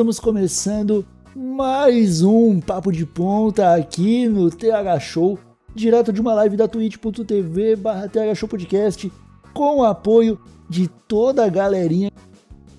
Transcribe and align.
estamos 0.00 0.18
começando 0.18 1.04
mais 1.36 2.22
um 2.22 2.58
Papo 2.58 2.90
de 2.90 3.04
Ponta 3.04 3.74
aqui 3.74 4.26
no 4.26 4.50
TH 4.50 4.98
Show, 4.98 5.38
direto 5.74 6.10
de 6.10 6.22
uma 6.22 6.32
live 6.32 6.56
da 6.56 6.66
twitch.tv 6.66 7.76
barra 7.76 8.08
TH 8.08 8.34
Show 8.34 8.48
Podcast, 8.48 9.12
com 9.52 9.80
o 9.80 9.84
apoio 9.84 10.40
de 10.70 10.88
toda 11.06 11.44
a 11.44 11.50
galerinha 11.50 12.10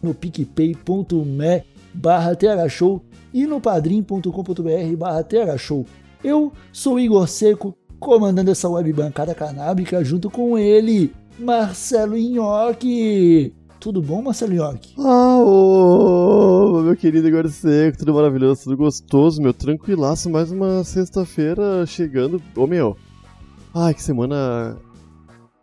no 0.01 0.15
picpay.me 0.15 1.63
barra 1.93 2.35
TH 2.35 2.67
Show 2.69 3.05
e 3.31 3.45
no 3.45 3.61
padrim.com.br 3.61 4.97
barra 4.97 5.23
TH 5.23 5.57
Show. 5.59 5.85
Eu 6.23 6.51
sou 6.73 6.99
Igor 6.99 7.27
Seco, 7.27 7.77
comandando 7.99 8.49
essa 8.49 8.67
web 8.67 8.91
bancada 8.93 9.35
canábica 9.35 10.03
junto 10.03 10.27
com 10.27 10.57
ele, 10.57 11.13
Marcelo 11.37 12.17
Inhoque. 12.17 13.53
Tudo 13.81 13.99
bom, 13.99 14.21
Marcelo 14.21 14.53
Nhoque? 14.53 14.93
Ah, 14.99 15.39
ô, 15.39 16.83
meu 16.83 16.95
querido 16.95 17.27
Igor 17.27 17.49
Seco, 17.49 17.97
tudo 17.97 18.13
maravilhoso, 18.13 18.65
tudo 18.65 18.77
gostoso, 18.77 19.41
meu, 19.41 19.55
tranquilaço, 19.55 20.29
mais 20.29 20.51
uma 20.51 20.83
sexta-feira 20.83 21.83
chegando. 21.87 22.39
Ô, 22.55 22.67
meu, 22.67 22.95
ai, 23.73 23.95
que 23.95 24.03
semana 24.03 24.77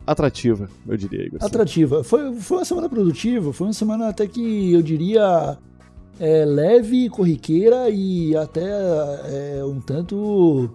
atrativa, 0.05 0.69
eu 0.85 0.97
diria, 0.97 1.27
Igor. 1.27 1.39
Atrativa. 1.41 2.03
Foi, 2.03 2.35
foi 2.35 2.57
uma 2.57 2.65
semana 2.65 2.89
produtiva, 2.89 3.53
foi 3.53 3.67
uma 3.67 3.73
semana 3.73 4.09
até 4.09 4.27
que 4.27 4.73
eu 4.73 4.81
diria 4.81 5.57
é, 6.19 6.43
leve, 6.43 7.07
corriqueira 7.07 7.89
e 7.89 8.35
até 8.35 8.67
é, 8.67 9.63
um 9.63 9.79
tanto. 9.79 10.69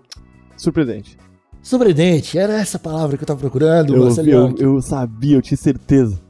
Surpreendente. 0.56 1.18
Surpreendente, 1.60 2.38
era 2.38 2.54
essa 2.54 2.78
palavra 2.78 3.18
que 3.18 3.22
eu 3.22 3.26
tava 3.26 3.40
procurando, 3.40 3.94
Eu, 3.94 4.04
Marcelo 4.04 4.30
eu, 4.30 4.54
eu 4.56 4.80
sabia, 4.80 5.36
eu 5.36 5.42
tinha 5.42 5.58
certeza. 5.58 6.23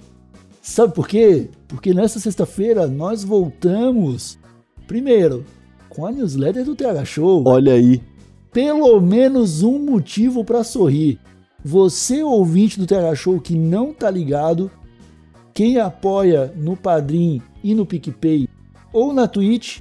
Sabe 0.65 0.95
por 0.95 1.07
quê? 1.07 1.51
Porque 1.69 1.93
nessa 1.93 2.19
sexta-feira 2.19 2.87
nós 2.87 3.23
voltamos, 3.23 4.39
primeiro, 4.87 5.45
com 5.91 6.07
a 6.07 6.11
newsletter 6.11 6.65
do 6.65 6.75
TH 6.75 7.05
Show. 7.05 7.45
Olha 7.47 7.75
aí. 7.75 8.01
Pelo 8.51 8.98
menos 8.98 9.62
um 9.62 9.79
motivo 9.79 10.42
pra 10.42 10.65
sorrir. 10.65 11.20
Você, 11.62 12.23
ouvinte 12.23 12.79
do 12.79 12.87
TH 12.87 13.15
Show 13.15 13.39
que 13.42 13.55
não 13.55 13.92
tá 13.92 14.11
ligado, 14.11 14.70
quem 15.53 15.79
apoia 15.79 16.51
no 16.57 16.75
Padrim 16.75 17.42
e 17.62 17.75
no 17.75 17.85
PicPay 17.85 18.48
ou 18.91 19.12
na 19.12 19.29
Twitch, 19.29 19.81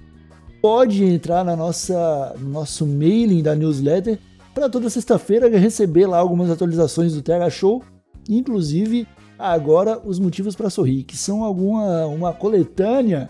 pode 0.62 1.02
entrar 1.02 1.46
na 1.46 1.56
nossa, 1.56 2.36
no 2.38 2.50
nosso 2.50 2.86
mailing 2.86 3.42
da 3.42 3.56
newsletter 3.56 4.20
para 4.54 4.68
toda 4.68 4.90
sexta-feira 4.90 5.48
receber 5.48 6.08
lá 6.08 6.18
algumas 6.18 6.52
atualizações 6.52 7.14
do 7.14 7.22
TH 7.22 7.50
Show, 7.52 7.82
inclusive 8.28 9.08
agora 9.52 10.00
os 10.06 10.20
motivos 10.20 10.56
para 10.56 10.70
sorrir, 10.70 11.04
que 11.04 11.18
são 11.18 11.44
alguma 11.44 12.06
uma 12.08 12.32
coletânea 12.32 13.30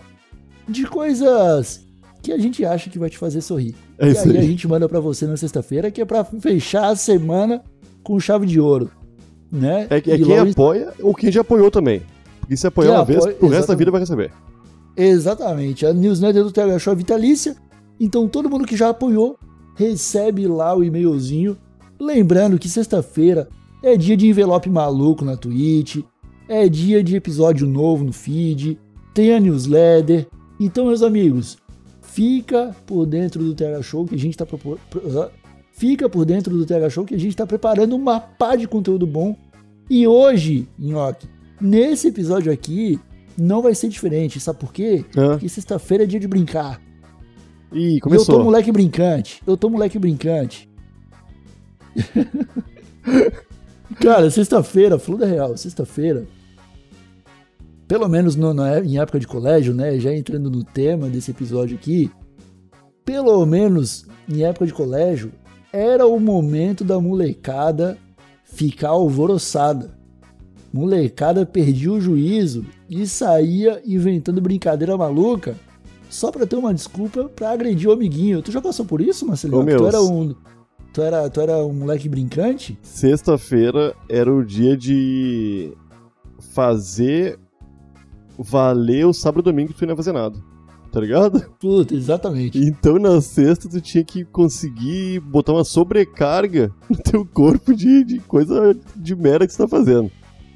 de 0.68 0.86
coisas 0.86 1.84
que 2.22 2.32
a 2.32 2.38
gente 2.38 2.64
acha 2.64 2.88
que 2.88 2.98
vai 2.98 3.10
te 3.10 3.18
fazer 3.18 3.40
sorrir. 3.40 3.74
É 3.98 4.10
e 4.10 4.18
aí, 4.18 4.30
aí. 4.30 4.38
a 4.38 4.42
gente 4.42 4.66
manda 4.68 4.88
para 4.88 5.00
você 5.00 5.26
na 5.26 5.36
sexta-feira, 5.36 5.90
que 5.90 6.00
é 6.00 6.04
para 6.04 6.24
fechar 6.24 6.86
a 6.86 6.96
semana 6.96 7.62
com 8.02 8.18
chave 8.20 8.46
de 8.46 8.60
ouro, 8.60 8.90
né? 9.50 9.86
É, 9.90 9.96
é 9.96 10.00
quem 10.00 10.38
apoia 10.38 10.92
ou 11.00 11.14
quem 11.14 11.32
já 11.32 11.40
apoiou 11.40 11.70
também. 11.70 12.02
Porque 12.40 12.56
se 12.56 12.66
apoiar 12.66 12.88
Quem 12.88 12.96
uma 12.98 13.04
vez, 13.04 13.18
apoia, 13.18 13.34
pro 13.34 13.48
resto 13.48 13.50
da 13.50 13.58
exatamente. 13.58 13.78
vida 13.78 13.90
vai 13.90 14.00
receber. 14.00 14.32
Exatamente. 14.96 15.86
A 15.86 15.92
newsletter 15.92 16.44
do 16.44 16.52
TH 16.52 16.78
Show 16.78 16.92
é 16.92 16.96
vitalícia. 16.96 17.56
Então 17.98 18.28
todo 18.28 18.50
mundo 18.50 18.66
que 18.66 18.76
já 18.76 18.90
apoiou 18.90 19.38
recebe 19.74 20.46
lá 20.46 20.76
o 20.76 20.84
e-mailzinho. 20.84 21.56
Lembrando 21.98 22.58
que 22.58 22.68
sexta-feira 22.68 23.48
é 23.84 23.96
dia 23.96 24.16
de 24.16 24.28
envelope 24.28 24.68
maluco 24.70 25.24
na 25.24 25.36
Twitch. 25.36 25.98
É 26.48 26.68
dia 26.68 27.02
de 27.02 27.16
episódio 27.16 27.66
novo 27.66 28.04
no 28.04 28.12
feed. 28.12 28.78
Tem 29.14 29.32
a 29.34 29.40
newsletter. 29.40 30.26
Então, 30.60 30.86
meus 30.86 31.02
amigos, 31.02 31.56
fica 32.02 32.74
por 32.86 33.06
dentro 33.06 33.42
do 33.42 33.54
TH 33.54 33.82
Show 33.82 34.04
que 34.06 34.14
a 34.14 34.18
gente 34.18 34.36
tá 34.36 34.44
propor... 34.46 34.78
pro- 34.90 35.30
Fica 35.72 36.08
por 36.08 36.24
dentro 36.24 36.56
do 36.56 36.64
TH 36.64 36.88
Show 36.90 37.04
que 37.04 37.14
a 37.14 37.18
gente 37.18 37.34
tá 37.36 37.44
preparando 37.46 37.96
uma 37.96 38.20
pá 38.20 38.54
de 38.54 38.68
conteúdo 38.68 39.06
bom. 39.06 39.36
E 39.90 40.06
hoje, 40.06 40.68
Nhoque, 40.78 41.26
nesse 41.60 42.08
episódio 42.08 42.52
aqui, 42.52 42.98
não 43.36 43.60
vai 43.60 43.74
ser 43.74 43.88
diferente. 43.88 44.38
Sabe 44.38 44.58
por 44.60 44.72
quê? 44.72 45.04
Hã? 45.16 45.30
Porque 45.30 45.48
sexta-feira 45.48 46.04
é 46.04 46.06
dia 46.06 46.20
de 46.20 46.28
brincar. 46.28 46.80
Ih, 47.72 47.78
E 47.80 47.94
eu 47.94 48.00
tô 48.00 48.04
começou. 48.04 48.44
moleque 48.44 48.70
brincante. 48.70 49.42
Eu 49.46 49.56
tô 49.56 49.68
moleque 49.68 49.98
brincante. 49.98 50.68
Cara, 54.00 54.30
sexta-feira, 54.30 54.98
Fluda 54.98 55.26
Real, 55.26 55.56
sexta-feira. 55.56 56.26
Pelo 57.86 58.08
menos 58.08 58.34
no- 58.34 58.54
na- 58.54 58.80
em 58.80 58.98
época 58.98 59.20
de 59.20 59.26
colégio, 59.26 59.74
né? 59.74 59.98
Já 59.98 60.12
entrando 60.14 60.50
no 60.50 60.64
tema 60.64 61.08
desse 61.08 61.30
episódio 61.30 61.76
aqui. 61.76 62.10
Pelo 63.04 63.44
menos 63.44 64.06
em 64.28 64.42
época 64.42 64.66
de 64.66 64.72
colégio, 64.72 65.30
era 65.72 66.06
o 66.06 66.18
momento 66.18 66.82
da 66.82 66.98
molecada 66.98 67.98
ficar 68.44 68.88
alvoroçada. 68.90 69.94
Molecada 70.72 71.44
perdia 71.46 71.92
o 71.92 72.00
juízo 72.00 72.64
e 72.88 73.06
saía 73.06 73.80
inventando 73.86 74.40
brincadeira 74.40 74.96
maluca 74.96 75.54
só 76.08 76.32
pra 76.32 76.46
ter 76.46 76.56
uma 76.56 76.72
desculpa 76.74 77.24
pra 77.24 77.50
agredir 77.50 77.88
o 77.88 77.92
amiguinho. 77.92 78.40
Tu 78.42 78.50
já 78.50 78.60
passou 78.62 78.84
por 78.86 79.00
isso, 79.00 79.26
Marcelinho? 79.26 79.60
Ô, 79.60 79.64
tu 79.78 79.86
era 79.86 80.02
um 80.02 80.34
tu 80.94 81.02
era, 81.02 81.28
tu 81.28 81.40
era 81.40 81.56
um 81.58 81.72
moleque 81.72 82.08
brincante? 82.08 82.78
Sexta-feira 82.80 83.94
era 84.08 84.32
o 84.32 84.44
dia 84.44 84.76
de 84.76 85.72
fazer 86.52 87.38
valer 88.38 89.04
o 89.04 89.12
sábado 89.12 89.40
e 89.40 89.52
domingo 89.52 89.72
que 89.72 89.78
tu 89.78 89.84
não 89.84 89.92
ia 89.92 89.96
fazer 89.96 90.12
nada. 90.12 90.38
Tá 90.92 91.00
ligado? 91.00 91.44
Puta, 91.58 91.92
exatamente. 91.94 92.56
Então 92.58 93.00
na 93.00 93.20
sexta 93.20 93.68
tu 93.68 93.80
tinha 93.80 94.04
que 94.04 94.24
conseguir 94.24 95.18
botar 95.18 95.52
uma 95.52 95.64
sobrecarga 95.64 96.72
no 96.88 96.96
teu 96.96 97.26
corpo 97.26 97.74
de, 97.74 98.04
de 98.04 98.20
coisa 98.20 98.76
de 98.94 99.16
merda 99.16 99.48
que 99.48 99.52
você 99.52 99.58
tá 99.58 99.68
fazendo. 99.68 100.10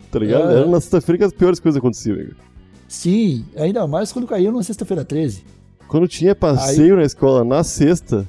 Tá 0.09 0.21
ligado? 0.21 0.51
É. 0.51 0.59
Era 0.59 0.67
na 0.67 0.81
sexta-feira 0.81 1.19
que 1.19 1.25
as 1.25 1.33
piores 1.33 1.59
coisas 1.59 1.77
aconteciam, 1.77 2.15
amigo. 2.15 2.37
Sim, 2.87 3.45
ainda 3.57 3.87
mais 3.89 4.13
quando 4.13 4.29
caiu 4.29 4.53
numa 4.53 4.63
sexta-feira 4.63 5.05
13. 5.05 5.45
Quando 5.89 6.07
tinha 6.07 6.35
passeio 6.35 6.97
na 6.97 7.03
escola 7.03 7.45
na 7.45 7.65
sexta, 7.65 8.27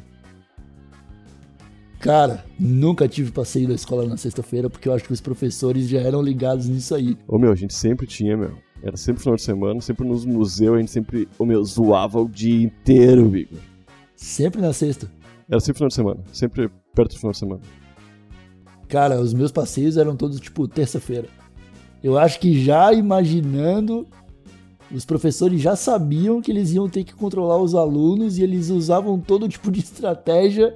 Cara, 1.99 2.45
nunca 2.57 3.09
tive 3.09 3.29
passeio 3.29 3.67
da 3.67 3.73
escola 3.73 4.05
na 4.05 4.15
sexta-feira 4.15 4.69
porque 4.69 4.87
eu 4.87 4.93
acho 4.93 5.03
que 5.03 5.11
os 5.11 5.19
professores 5.19 5.89
já 5.89 5.99
eram 5.99 6.21
ligados 6.21 6.69
nisso 6.69 6.95
aí. 6.95 7.17
ô 7.27 7.37
meu, 7.37 7.51
a 7.51 7.55
gente 7.55 7.73
sempre 7.73 8.07
tinha, 8.07 8.37
meu. 8.37 8.57
Era 8.81 8.95
sempre 8.95 9.21
final 9.21 9.35
de 9.35 9.41
semana, 9.41 9.81
sempre 9.81 10.07
nos 10.07 10.25
museus, 10.25 10.77
a 10.77 10.79
gente 10.79 10.91
sempre, 10.91 11.27
ô 11.37 11.45
meu, 11.45 11.61
zoava 11.65 12.21
o 12.21 12.29
dia 12.29 12.63
inteiro, 12.63 13.25
amigo. 13.25 13.57
Sempre 14.15 14.61
na 14.61 14.71
sexta. 14.71 15.11
Era 15.49 15.59
sempre 15.59 15.79
final 15.79 15.89
de 15.89 15.93
semana, 15.93 16.23
sempre 16.31 16.69
perto 16.95 17.11
do 17.11 17.17
final 17.17 17.33
de 17.33 17.37
semana. 17.37 17.61
Cara, 18.87 19.19
os 19.19 19.33
meus 19.33 19.51
passeios 19.51 19.97
eram 19.97 20.15
todos 20.15 20.39
tipo 20.39 20.69
terça-feira. 20.69 21.27
Eu 22.01 22.17
acho 22.17 22.39
que 22.39 22.63
já 22.63 22.93
imaginando, 22.93 24.07
os 24.89 25.03
professores 25.03 25.59
já 25.59 25.75
sabiam 25.75 26.41
que 26.41 26.49
eles 26.49 26.71
iam 26.71 26.87
ter 26.87 27.03
que 27.03 27.13
controlar 27.13 27.57
os 27.57 27.75
alunos 27.75 28.37
e 28.37 28.43
eles 28.43 28.69
usavam 28.69 29.19
todo 29.19 29.49
tipo 29.49 29.69
de 29.69 29.81
estratégia 29.81 30.75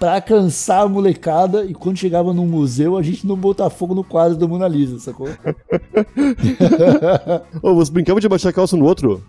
pra 0.00 0.18
cansar 0.18 0.84
a 0.84 0.88
molecada 0.88 1.66
e 1.66 1.74
quando 1.74 1.98
chegava 1.98 2.32
num 2.32 2.46
museu 2.46 2.96
a 2.96 3.02
gente 3.02 3.26
não 3.26 3.36
botar 3.36 3.68
fogo 3.68 3.94
no 3.94 4.02
quadro 4.02 4.38
da 4.38 4.48
Mona 4.48 4.66
Lisa, 4.66 4.98
sacou? 4.98 5.28
Ô, 7.62 7.74
você 7.74 7.92
brincava 7.92 8.18
de 8.18 8.26
abaixar 8.26 8.48
a 8.48 8.54
calça 8.54 8.78
no 8.78 8.86
outro? 8.86 9.22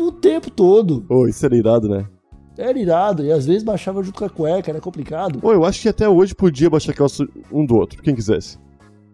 o 0.00 0.12
tempo 0.12 0.50
todo. 0.50 1.04
Ô, 1.08 1.26
isso 1.26 1.44
era 1.46 1.56
irado, 1.56 1.88
né? 1.88 2.06
Era 2.56 2.78
irado 2.78 3.24
e 3.24 3.30
às 3.30 3.46
vezes 3.46 3.62
baixava 3.62 4.02
junto 4.02 4.18
com 4.18 4.24
a 4.24 4.30
cueca, 4.30 4.70
era 4.70 4.80
complicado. 4.80 5.38
Ô, 5.42 5.52
eu 5.52 5.64
acho 5.64 5.80
que 5.80 5.88
até 5.88 6.08
hoje 6.08 6.34
podia 6.34 6.68
baixar 6.68 6.92
calça 6.92 7.24
um 7.52 7.64
do 7.64 7.76
outro, 7.76 8.02
quem 8.02 8.14
quisesse. 8.14 8.58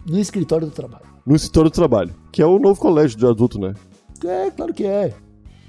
No 0.07 0.19
escritório 0.19 0.67
do 0.67 0.73
trabalho. 0.73 1.05
No 1.27 1.37
escritório 1.37 1.71
do 1.71 1.75
trabalho, 1.75 2.15
que 2.33 2.41
é 2.41 2.47
o 2.47 2.59
novo 2.59 2.81
colégio 2.81 3.19
de 3.19 3.27
adulto, 3.27 3.59
né? 3.59 3.75
É, 4.25 4.51
claro 4.51 4.73
que 4.73 4.85
é. 4.85 5.13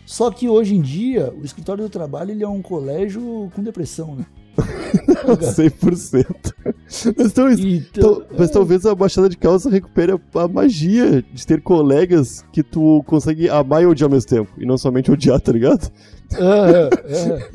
Só 0.05 0.31
que 0.31 0.47
hoje 0.47 0.75
em 0.75 0.81
dia, 0.81 1.33
o 1.37 1.43
escritório 1.43 1.83
do 1.83 1.89
trabalho 1.89 2.31
ele 2.31 2.43
é 2.43 2.47
um 2.47 2.61
colégio 2.61 3.51
com 3.53 3.63
depressão, 3.63 4.15
né? 4.15 4.25
100%. 5.25 6.53
Mas, 7.17 7.29
então, 7.29 7.51
Então, 7.51 8.15
Tal- 8.15 8.25
mas 8.37 8.51
talvez 8.51 8.85
a 8.85 8.95
baixada 8.95 9.27
de 9.29 9.37
calça 9.37 9.69
recupere 9.69 10.11
a, 10.11 10.39
a 10.39 10.47
magia 10.47 11.21
de 11.33 11.45
ter 11.47 11.61
colegas 11.61 12.43
que 12.51 12.63
tu 12.63 13.03
consegue 13.05 13.49
amar 13.49 13.83
e 13.83 13.85
odiar 13.85 14.07
ao 14.07 14.13
mesmo 14.13 14.29
tempo. 14.29 14.51
E 14.57 14.65
não 14.65 14.77
somente 14.77 15.11
odiar, 15.11 15.39
tá 15.41 15.51
ligado? 15.51 15.91
é, 16.33 16.89
é. 17.13 17.49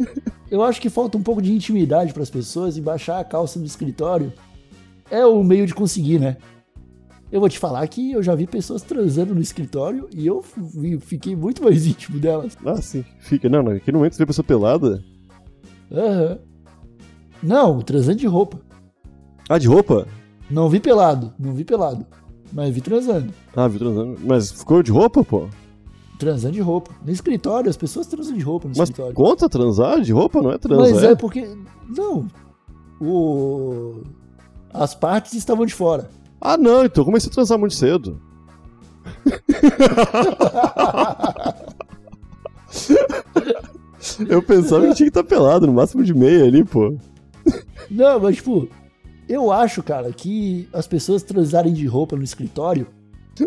Eu 0.50 0.62
acho 0.62 0.80
que 0.80 0.90
falta 0.90 1.16
um 1.16 1.22
pouco 1.22 1.40
de 1.40 1.52
intimidade 1.52 2.12
para 2.12 2.22
as 2.22 2.30
pessoas 2.30 2.76
e 2.76 2.80
baixar 2.80 3.20
a 3.20 3.24
calça 3.24 3.58
do 3.58 3.64
escritório 3.66 4.32
é 5.10 5.24
o 5.24 5.42
meio 5.42 5.66
de 5.66 5.74
conseguir, 5.74 6.18
né? 6.18 6.36
Eu 7.30 7.38
vou 7.38 7.48
te 7.48 7.58
falar 7.60 7.86
que 7.86 8.10
eu 8.10 8.20
já 8.22 8.34
vi 8.34 8.44
pessoas 8.48 8.82
transando 8.82 9.32
no 9.34 9.40
escritório 9.40 10.08
e 10.12 10.26
eu 10.26 10.42
fi- 10.42 10.98
fiquei 10.98 11.36
muito 11.36 11.62
mais 11.62 11.86
íntimo 11.86 12.18
delas. 12.18 12.56
Ah, 12.66 12.82
sim. 12.82 13.04
Fica. 13.20 13.48
Não, 13.48 13.62
não. 13.62 13.72
Aqui 13.72 13.92
no 13.92 13.98
momento 13.98 14.14
você 14.14 14.18
vê 14.18 14.24
a 14.24 14.26
pessoa 14.26 14.44
pelada. 14.44 15.00
Aham. 15.92 16.38
Não, 17.42 17.80
transando 17.80 18.18
de 18.18 18.26
roupa. 18.26 18.60
Ah, 19.48 19.58
de 19.58 19.66
roupa? 19.66 20.06
Não 20.50 20.68
vi 20.68 20.80
pelado, 20.80 21.32
não 21.38 21.54
vi 21.54 21.64
pelado. 21.64 22.04
Mas 22.52 22.74
vi 22.74 22.80
transando. 22.80 23.32
Ah, 23.54 23.68
viu 23.68 23.78
transando. 23.78 24.18
Mas 24.24 24.50
ficou 24.50 24.82
de 24.82 24.90
roupa, 24.90 25.24
pô? 25.24 25.48
Transando 26.18 26.54
de 26.54 26.60
roupa. 26.60 26.90
No 27.04 27.12
escritório, 27.12 27.70
as 27.70 27.76
pessoas 27.76 28.06
transam 28.06 28.36
de 28.36 28.42
roupa 28.42 28.68
no 28.68 28.74
Mas 28.76 28.88
escritório. 28.88 29.14
conta 29.14 29.48
transar 29.48 30.00
de 30.00 30.12
roupa? 30.12 30.42
Não 30.42 30.50
é 30.50 30.58
transar. 30.58 30.90
Mas 30.90 31.02
é 31.02 31.14
porque. 31.14 31.56
Não. 31.88 32.26
O. 33.00 34.02
As 34.72 34.94
partes 34.94 35.34
estavam 35.34 35.64
de 35.64 35.74
fora. 35.74 36.10
Ah, 36.40 36.56
não, 36.56 36.84
então 36.84 37.02
eu 37.02 37.06
comecei 37.06 37.30
a 37.30 37.32
transar 37.32 37.58
muito 37.58 37.74
cedo. 37.74 38.20
eu 44.28 44.42
pensava 44.42 44.86
que 44.88 44.94
tinha 44.94 45.10
que 45.10 45.18
estar 45.18 45.24
pelado, 45.24 45.66
no 45.66 45.72
máximo 45.72 46.04
de 46.04 46.14
meia 46.14 46.44
ali, 46.44 46.64
pô. 46.64 46.96
Não, 47.90 48.20
mas 48.20 48.36
tipo, 48.36 48.68
eu 49.28 49.50
acho, 49.50 49.82
cara, 49.82 50.12
que 50.12 50.68
as 50.72 50.86
pessoas 50.86 51.22
transarem 51.22 51.72
de 51.72 51.86
roupa 51.86 52.16
no 52.16 52.22
escritório 52.22 52.86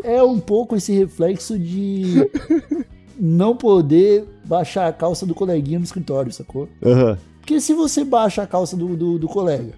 é 0.04 0.22
um 0.24 0.40
pouco 0.40 0.76
esse 0.76 0.94
reflexo 0.94 1.58
de 1.58 2.30
não 3.20 3.56
poder 3.56 4.26
baixar 4.46 4.88
a 4.88 4.94
calça 4.94 5.26
do 5.26 5.36
coleguinha 5.36 5.80
no 5.80 5.86
escritório, 5.86 6.32
sacou? 6.32 6.68
Aham. 6.84 7.18
Porque 7.40 7.60
se 7.60 7.74
você 7.74 8.04
baixa 8.06 8.42
a 8.42 8.48
calça 8.48 8.78
do, 8.78 8.96
do, 8.96 9.20
do 9.20 9.28
colega, 9.28 9.74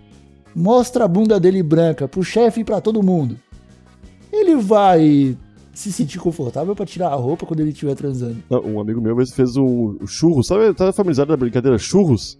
mostra 0.55 1.05
a 1.05 1.07
bunda 1.07 1.39
dele 1.39 1.63
branca 1.63 2.07
pro 2.07 2.23
chefe 2.23 2.61
e 2.61 2.63
pra 2.63 2.79
todo 2.79 3.03
mundo, 3.03 3.37
ele 4.31 4.55
vai 4.55 5.35
se 5.73 5.91
sentir 5.91 6.19
confortável 6.19 6.75
pra 6.75 6.85
tirar 6.85 7.09
a 7.09 7.15
roupa 7.15 7.45
quando 7.45 7.59
ele 7.59 7.71
estiver 7.71 7.95
transando. 7.95 8.37
Um 8.49 8.79
amigo 8.79 9.01
meu 9.01 9.15
mesmo 9.15 9.35
fez 9.35 9.57
um 9.57 9.97
churros, 10.05 10.47
sabe? 10.47 10.73
Tá 10.73 10.93
familiarizado 10.93 11.29
da 11.29 11.37
brincadeira 11.37 11.77
churros? 11.77 12.37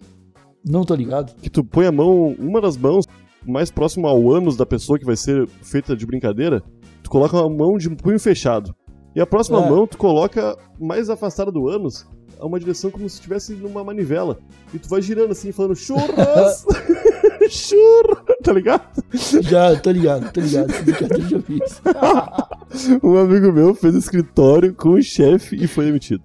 Não 0.68 0.84
tô 0.84 0.94
ligado. 0.94 1.34
Que 1.40 1.48
tu 1.50 1.62
põe 1.64 1.86
a 1.86 1.92
mão, 1.92 2.34
uma 2.38 2.60
das 2.60 2.76
mãos 2.76 3.06
mais 3.46 3.70
próximo 3.70 4.06
ao 4.08 4.30
ânus 4.30 4.56
da 4.56 4.66
pessoa 4.66 4.98
que 4.98 5.04
vai 5.04 5.16
ser 5.16 5.46
feita 5.62 5.96
de 5.96 6.04
brincadeira, 6.04 6.62
tu 7.02 7.10
coloca 7.10 7.36
uma 7.40 7.48
mão 7.48 7.78
de 7.78 7.88
punho 7.90 8.18
fechado. 8.18 8.74
E 9.14 9.20
a 9.20 9.26
próxima 9.26 9.64
É. 9.64 9.70
mão 9.70 9.86
tu 9.86 9.96
coloca 9.96 10.56
mais 10.78 11.08
afastada 11.08 11.50
do 11.52 11.68
ânus, 11.68 12.04
a 12.38 12.44
uma 12.44 12.58
direção 12.58 12.90
como 12.90 13.08
se 13.08 13.14
estivesse 13.16 13.54
numa 13.54 13.82
manivela. 13.84 14.38
E 14.74 14.78
tu 14.78 14.88
vai 14.88 15.00
girando 15.00 15.30
assim, 15.30 15.52
falando 15.52 15.76
churras! 15.76 16.64
Churro! 17.48 18.16
Tá 18.42 18.52
ligado? 18.52 18.82
Já, 19.42 19.76
tô 19.78 19.90
ligado, 19.92 20.32
tô 20.32 20.40
ligado. 20.40 20.68
Essa 20.70 20.82
brincadeira 20.82 21.22
eu 21.22 21.28
já 21.28 21.40
fiz. 21.40 21.82
Um 23.02 23.16
amigo 23.16 23.52
meu 23.52 23.72
fez 23.74 23.94
escritório 23.94 24.74
com 24.74 24.90
o 24.90 25.02
chefe 25.02 25.56
e 25.56 25.66
foi 25.68 25.86
demitido. 25.86 26.22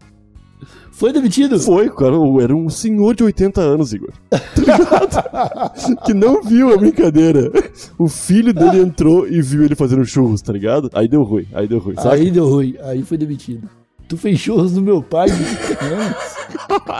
Foi 0.91 1.11
demitido? 1.11 1.59
Foi, 1.59 1.89
cara, 1.89 2.15
era 2.41 2.55
um 2.55 2.69
senhor 2.69 3.15
de 3.15 3.23
80 3.23 3.61
anos, 3.61 3.93
Igor. 3.93 4.11
Tá 4.29 4.39
ligado? 4.57 6.05
que 6.05 6.13
não 6.13 6.43
viu 6.43 6.73
a 6.73 6.77
brincadeira. 6.77 7.51
O 7.97 8.07
filho 8.07 8.53
dele 8.53 8.79
entrou 8.79 9.27
e 9.27 9.41
viu 9.41 9.63
ele 9.63 9.75
fazendo 9.75 10.05
churros, 10.05 10.41
tá 10.41 10.53
ligado? 10.53 10.89
Aí 10.93 11.07
deu 11.07 11.23
ruim, 11.23 11.47
aí 11.53 11.67
deu 11.67 11.79
ruim, 11.79 11.95
sabe? 11.95 12.15
Aí 12.15 12.31
deu 12.31 12.47
ruim, 12.47 12.75
aí 12.83 13.03
foi 13.03 13.17
demitido. 13.17 13.69
Tu 14.07 14.17
fez 14.17 14.37
churros 14.39 14.73
no 14.73 14.81
meu 14.81 15.01
pai 15.01 15.29
de 15.29 15.43
30 15.43 15.85
anos. 15.85 16.15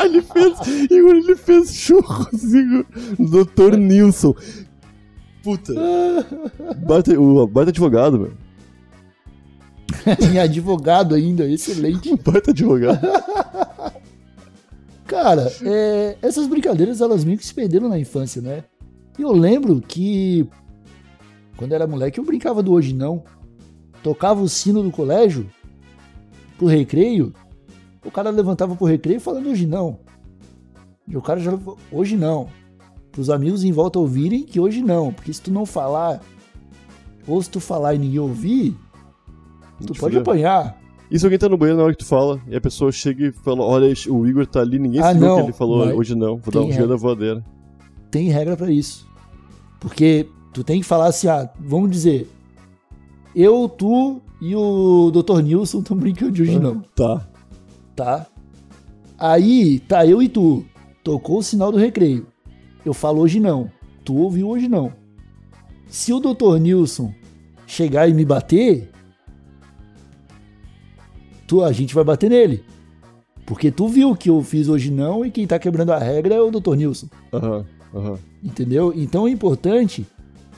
ele 0.05 0.21
fez, 0.21 0.89
Igor, 0.89 1.15
ele 1.15 1.35
fez 1.35 1.73
churros, 1.75 2.53
Igor. 2.53 2.85
Doutor 3.19 3.77
Nilson. 3.77 4.33
Puta. 5.43 5.73
Baita, 6.87 7.19
o 7.19 7.47
baita 7.47 7.71
advogado, 7.71 8.19
meu. 8.19 8.31
em 10.31 10.39
advogado 10.39 11.15
ainda, 11.15 11.47
excelente. 11.47 12.15
Baita 12.17 12.51
advogado. 12.51 12.99
Cara, 15.05 15.51
é, 15.63 16.17
essas 16.21 16.47
brincadeiras 16.47 17.01
elas 17.01 17.25
meio 17.25 17.37
que 17.37 17.45
se 17.45 17.53
perderam 17.53 17.89
na 17.89 17.99
infância, 17.99 18.41
né? 18.41 18.63
E 19.19 19.21
eu 19.21 19.33
lembro 19.33 19.81
que 19.81 20.47
quando 21.57 21.73
era 21.73 21.85
moleque 21.85 22.19
eu 22.19 22.23
brincava 22.23 22.63
do 22.63 22.71
hoje 22.71 22.93
não. 22.93 23.23
Tocava 24.01 24.41
o 24.41 24.49
sino 24.49 24.81
do 24.81 24.89
colégio 24.89 25.49
pro 26.57 26.65
recreio. 26.65 27.33
O 28.05 28.09
cara 28.09 28.29
levantava 28.29 28.75
pro 28.75 28.87
recreio 28.87 29.19
falando 29.19 29.49
hoje 29.49 29.67
não. 29.67 29.99
E 31.07 31.17
o 31.17 31.21
cara 31.21 31.39
já 31.39 31.51
hoje 31.91 32.15
não. 32.15 32.47
Pros 33.11 33.29
amigos 33.29 33.63
em 33.63 33.71
volta 33.71 33.99
ouvirem 33.99 34.43
que 34.43 34.59
hoje 34.59 34.81
não. 34.81 35.11
Porque 35.11 35.33
se 35.33 35.41
tu 35.41 35.51
não 35.51 35.65
falar, 35.65 36.21
ou 37.27 37.41
se 37.43 37.49
tu 37.49 37.59
falar 37.59 37.95
e 37.95 37.99
ninguém 37.99 38.19
ouvir, 38.19 38.75
tu 39.81 39.93
pode 39.93 40.15
fudeu. 40.15 40.21
apanhar. 40.21 40.79
E 41.09 41.19
se 41.19 41.25
alguém 41.25 41.37
tá 41.37 41.49
no 41.49 41.57
banheiro 41.57 41.77
na 41.77 41.83
hora 41.83 41.93
que 41.93 41.99
tu 42.03 42.07
fala, 42.07 42.39
e 42.47 42.55
a 42.55 42.61
pessoa 42.61 42.91
chega 42.91 43.27
e 43.27 43.31
fala, 43.31 43.61
olha, 43.63 43.93
o 44.09 44.25
Igor 44.27 44.45
tá 44.47 44.61
ali, 44.61 44.79
ninguém 44.79 45.01
Ah, 45.01 45.11
se 45.13 45.19
viu 45.19 45.27
não, 45.27 45.35
que 45.37 45.41
ele 45.43 45.53
falou 45.53 45.85
vai. 45.85 45.93
hoje 45.93 46.15
não, 46.15 46.37
vou 46.37 46.51
dar 46.53 46.59
Tem 46.59 46.61
um 46.61 46.71
giro 46.71 46.73
regra. 46.83 46.87
da 46.87 46.95
voadeira. 46.95 47.45
tem 48.09 48.29
regra 48.29 48.55
pra 48.55 48.71
isso. 48.71 49.05
Porque 49.79 50.27
tu 50.53 50.63
tem 50.63 50.79
que 50.79 50.85
falar 50.87 51.07
assim, 51.07 51.27
ah, 51.27 51.49
vamos 51.59 51.91
dizer, 51.91 52.29
eu, 53.35 53.67
tu 53.67 54.21
e 54.41 54.55
o 54.55 55.11
Dr. 55.11 55.41
Nilson 55.41 55.79
estão 55.79 55.97
brincando 55.97 56.31
de 56.31 56.41
hoje 56.43 56.57
não, 56.59 56.81
Tá. 56.95 57.27
tá? 57.95 58.27
Aí 59.17 59.79
tá 59.79 60.05
eu 60.05 60.21
e 60.21 60.27
tu, 60.29 60.65
tocou 61.03 61.39
o 61.39 61.43
sinal 61.43 61.71
do 61.71 61.77
recreio. 61.77 62.25
Eu 62.85 62.93
falo 62.93 63.21
hoje 63.21 63.39
não, 63.39 63.69
tu 64.03 64.15
ouviu 64.15 64.47
hoje 64.49 64.67
não. 64.67 64.91
Se 65.87 66.11
o 66.13 66.19
Dr. 66.19 66.57
Nilson 66.59 67.13
chegar 67.67 68.07
e 68.09 68.13
me 68.13 68.25
bater, 68.25 68.89
tu, 71.51 71.63
a 71.65 71.71
gente 71.73 71.93
vai 71.93 72.03
bater 72.05 72.29
nele. 72.29 72.63
Porque 73.45 73.69
tu 73.69 73.89
viu 73.89 74.15
que 74.15 74.29
eu 74.29 74.41
fiz 74.41 74.69
hoje 74.69 74.89
não 74.89 75.25
e 75.25 75.29
quem 75.31 75.45
tá 75.45 75.59
quebrando 75.59 75.91
a 75.91 75.99
regra 75.99 76.35
é 76.35 76.41
o 76.41 76.49
Dr. 76.49 76.75
Nilson. 76.75 77.07
Aham, 77.33 77.65
aham. 77.93 78.17
Entendeu? 78.41 78.93
Então 78.95 79.23
o 79.23 79.27
importante 79.27 80.05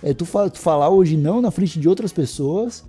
é 0.04 0.14
tu, 0.14 0.24
fa- 0.26 0.50
tu 0.52 0.60
falar 0.60 0.90
hoje 0.90 1.18
não 1.18 1.42
na 1.42 1.50
frente 1.50 1.80
de 1.80 1.90
outras 1.90 2.14
pessoas 2.14 2.84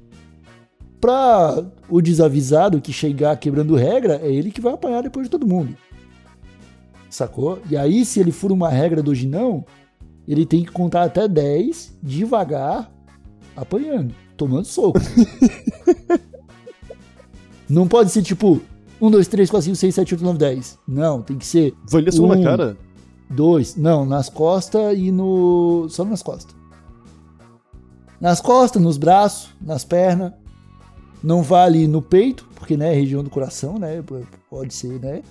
pra 1.01 1.65
o 1.89 2.03
desavisado 2.03 2.79
que 2.81 2.93
chegar 2.93 3.37
quebrando 3.39 3.75
regra, 3.75 4.21
é 4.23 4.31
ele 4.31 4.51
que 4.51 4.61
vai 4.61 4.75
apanhar 4.75 5.03
depois 5.03 5.27
de 5.27 5.31
todo 5.31 5.47
mundo. 5.47 5.75
Sacou? 7.09 7.59
E 7.71 7.77
aí, 7.77 8.05
se 8.05 8.21
ele 8.21 8.33
fura 8.33 8.53
uma 8.53 8.69
regra 8.69 9.03
do 9.03 9.13
hoje 9.13 9.27
não, 9.27 9.65
ele 10.29 10.45
tem 10.45 10.63
que 10.65 10.71
contar 10.73 11.05
até 11.05 11.27
10 11.29 11.97
devagar, 12.03 12.93
apanhando, 13.57 14.15
tomando 14.37 14.67
soco. 14.67 14.99
Não 17.75 17.89
pode 17.89 18.11
ser 18.11 18.23
tipo 18.23 18.61
1, 19.01 19.11
2, 19.11 19.27
3, 19.27 19.51
4, 19.51 19.65
5, 19.65 19.77
6, 19.77 19.95
7, 19.97 20.15
8, 20.15 20.25
9, 20.25 20.39
10. 20.39 20.79
Não, 20.87 21.23
tem 21.23 21.37
que 21.37 21.45
ser 21.45 21.75
Vai 21.91 22.03
ler 22.03 22.13
só 22.13 22.25
na 22.27 22.35
Um. 22.35 22.43
cara? 22.45 22.77
Dois. 23.29 23.75
Não, 23.75 24.07
nas 24.07 24.29
costas 24.29 24.97
e 24.97 25.11
no. 25.11 25.89
Só 25.91 26.05
nas 26.05 26.23
costas. 26.23 26.55
Nas 28.21 28.41
costas, 28.41 28.81
nos 28.81 28.97
braços, 28.97 29.51
nas 29.61 29.85
pernas. 29.85 30.33
Não 31.23 31.43
vale 31.43 31.89
no 31.89 32.01
peito, 32.01 32.47
porque, 32.55 32.77
né, 32.77 32.93
é 32.93 32.95
região 32.95 33.25
do 33.25 33.31
coração, 33.31 33.79
né? 33.79 34.03
Pode 34.49 34.73
ser, 34.73 35.01
né? 35.01 35.23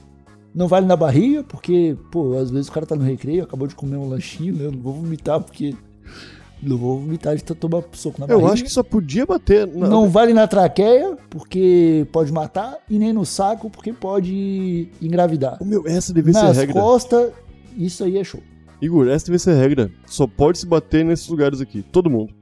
Não 0.53 0.67
vale 0.67 0.85
na 0.85 0.95
barriga, 0.95 1.43
porque, 1.43 1.95
pô, 2.11 2.35
às 2.37 2.51
vezes 2.51 2.67
o 2.67 2.71
cara 2.71 2.85
tá 2.85 2.95
no 2.95 3.03
recreio, 3.03 3.43
acabou 3.43 3.67
de 3.67 3.75
comer 3.75 3.95
um 3.97 4.09
lanchinho, 4.09 4.55
né? 4.55 4.65
Eu 4.65 4.71
não 4.71 4.81
vou 4.81 4.93
vomitar, 4.93 5.39
porque. 5.39 5.75
Não 6.65 6.77
vou 6.77 6.99
vomitar 6.99 7.35
de 7.35 7.43
tomar 7.43 7.83
soco 7.91 8.19
na 8.21 8.25
Eu 8.25 8.37
barriga. 8.37 8.53
acho 8.53 8.63
que 8.63 8.69
só 8.69 8.81
podia 8.83 9.25
bater. 9.25 9.67
Na... 9.67 9.87
Não 9.89 10.09
vale 10.09 10.33
na 10.33 10.47
traqueia, 10.47 11.17
porque 11.29 12.07
pode 12.11 12.31
matar, 12.31 12.77
e 12.89 12.97
nem 12.97 13.11
no 13.11 13.25
saco, 13.25 13.69
porque 13.69 13.91
pode 13.91 14.87
engravidar. 15.01 15.57
Ô, 15.61 15.65
Meu, 15.65 15.83
essa 15.85 16.13
devia 16.13 16.31
ser 16.33 16.39
a 16.39 16.43
Nas 16.43 16.57
regra. 16.57 16.73
costas, 16.81 17.31
isso 17.77 18.03
aí 18.03 18.17
é 18.17 18.23
show. 18.23 18.41
Igor, 18.81 19.07
essa 19.09 19.25
devia 19.25 19.39
ser 19.39 19.51
a 19.51 19.55
regra. 19.55 19.91
Só 20.05 20.25
pode 20.25 20.57
se 20.57 20.65
bater 20.65 21.03
nesses 21.03 21.27
lugares 21.27 21.59
aqui. 21.59 21.81
Todo 21.83 22.09
mundo. 22.09 22.33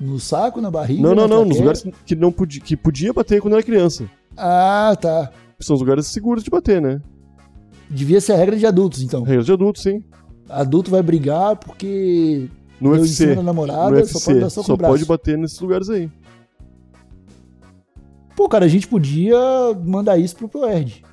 No 0.00 0.18
saco, 0.18 0.60
na 0.60 0.70
barriga? 0.70 1.02
Não, 1.02 1.14
não, 1.14 1.28
não. 1.28 1.44
Nos 1.44 1.58
lugares 1.58 1.84
que, 2.06 2.16
não 2.16 2.32
podia, 2.32 2.60
que 2.60 2.76
podia 2.76 3.12
bater 3.12 3.40
quando 3.40 3.54
era 3.54 3.62
criança. 3.62 4.08
Ah, 4.36 4.96
tá. 5.00 5.30
São 5.60 5.74
os 5.74 5.80
lugares 5.80 6.06
seguros 6.06 6.42
de 6.42 6.50
bater, 6.50 6.80
né? 6.80 7.00
Devia 7.88 8.20
ser 8.20 8.32
a 8.32 8.36
regra 8.36 8.56
de 8.56 8.64
adultos, 8.66 9.02
então. 9.02 9.22
Regras 9.22 9.44
de 9.46 9.52
adulto, 9.52 9.78
sim. 9.78 10.02
Adulto 10.50 10.90
vai 10.90 11.02
brigar 11.02 11.56
porque 11.56 12.48
No 12.80 12.90
deu 12.90 12.98
em 12.98 13.00
UFC. 13.02 13.14
cima 13.24 13.36
da 13.36 13.42
namorada, 13.42 14.00
No 14.00 14.06
só 14.06 14.20
pode 14.20 14.40
dar 14.40 14.50
Só 14.50 14.62
no 14.66 14.76
braço. 14.76 14.92
pode 14.94 15.04
bater 15.04 15.38
nesses 15.38 15.58
lugares 15.60 15.88
aí. 15.88 16.10
Pô, 18.36 18.48
cara, 18.48 18.64
a 18.64 18.68
gente 18.68 18.88
podia 18.88 19.38
mandar 19.84 20.18
isso 20.18 20.36
pro 20.36 20.48
ProErd. 20.48 21.04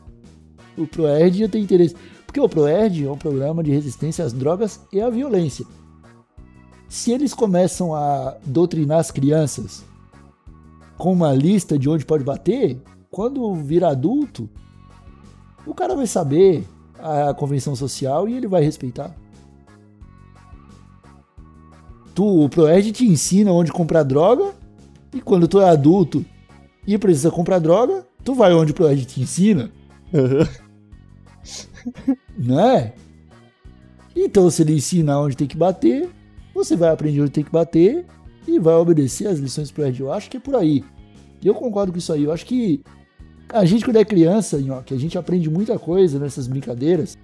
O 0.77 0.87
ProErd 0.87 1.41
ia 1.41 1.49
ter 1.49 1.59
interesse. 1.59 1.95
Porque 2.25 2.39
o 2.39 2.47
ProErd 2.47 3.05
é 3.05 3.11
um 3.11 3.17
programa 3.17 3.63
de 3.63 3.71
resistência 3.71 4.23
às 4.23 4.31
drogas 4.33 4.79
e 4.93 5.01
à 5.01 5.09
violência. 5.09 5.65
Se 6.87 7.11
eles 7.11 7.33
começam 7.33 7.93
a 7.93 8.37
doutrinar 8.45 8.99
as 8.99 9.11
crianças 9.11 9.83
com 10.97 11.11
uma 11.11 11.33
lista 11.33 11.77
de 11.77 11.89
onde 11.89 12.05
pode 12.05 12.23
bater, 12.23 12.79
quando 13.11 13.53
virar 13.55 13.89
adulto, 13.89 14.49
o 15.65 15.73
cara 15.73 15.95
vai 15.95 16.07
saber 16.07 16.63
a 16.99 17.33
convenção 17.33 17.75
social 17.75 18.27
e 18.29 18.33
ele 18.35 18.47
vai 18.47 18.63
respeitar. 18.63 19.13
Tu, 22.17 22.25
o 22.25 22.49
ProErd 22.49 22.91
te 22.93 23.05
ensina 23.05 23.51
onde 23.51 23.71
comprar 23.71 24.01
droga 24.01 24.51
e 25.13 25.21
quando 25.21 25.47
tu 25.47 25.61
é 25.61 25.69
adulto 25.69 26.25
e 26.87 26.97
precisa 26.97 27.29
comprar 27.29 27.59
droga, 27.59 28.07
tu 28.23 28.33
vai 28.33 28.51
onde 28.55 28.71
o 28.71 28.73
ProErd 28.73 29.05
te 29.05 29.21
ensina, 29.21 29.69
né? 32.35 32.93
Então, 34.15 34.49
se 34.49 34.63
ele 34.63 34.73
ensina 34.73 35.19
onde 35.19 35.37
tem 35.37 35.45
que 35.45 35.55
bater, 35.55 36.09
você 36.55 36.75
vai 36.75 36.89
aprender 36.89 37.21
onde 37.21 37.29
tem 37.29 37.43
que 37.43 37.51
bater 37.51 38.03
e 38.47 38.57
vai 38.57 38.73
obedecer 38.73 39.27
as 39.27 39.37
lições 39.37 39.69
do 39.69 39.75
ProErd. 39.75 40.01
Eu 40.01 40.11
acho 40.11 40.27
que 40.27 40.37
é 40.37 40.39
por 40.39 40.55
aí. 40.55 40.83
Eu 41.45 41.53
concordo 41.53 41.91
com 41.91 41.99
isso 41.99 42.11
aí. 42.11 42.23
Eu 42.23 42.31
acho 42.31 42.47
que 42.47 42.81
a 43.49 43.63
gente, 43.63 43.85
quando 43.85 43.97
é 43.97 44.03
criança, 44.03 44.57
que 44.83 44.91
a 44.95 44.97
gente 44.97 45.19
aprende 45.19 45.51
muita 45.51 45.77
coisa 45.77 46.17
nessas 46.17 46.47
brincadeiras, 46.47 47.15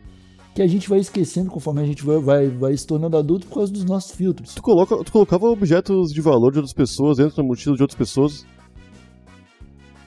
que 0.53 0.61
a 0.61 0.67
gente 0.67 0.87
vai 0.87 0.99
esquecendo 0.99 1.49
conforme 1.49 1.81
a 1.81 1.85
gente 1.85 2.03
vai, 2.05 2.19
vai, 2.19 2.47
vai 2.47 2.77
se 2.77 2.85
tornando 2.85 3.17
adulto 3.17 3.47
por 3.47 3.55
causa 3.55 3.71
dos 3.71 3.83
nossos 3.83 4.11
filtros. 4.11 4.53
Tu, 4.53 4.61
coloca, 4.61 4.95
tu 5.03 5.11
colocava 5.11 5.47
objetos 5.47 6.13
de 6.13 6.21
valor 6.21 6.51
de 6.51 6.59
outras 6.59 6.73
pessoas 6.73 7.17
dentro 7.17 7.35
da 7.37 7.43
mochila 7.43 7.75
de 7.75 7.81
outras 7.81 7.97
pessoas? 7.97 8.45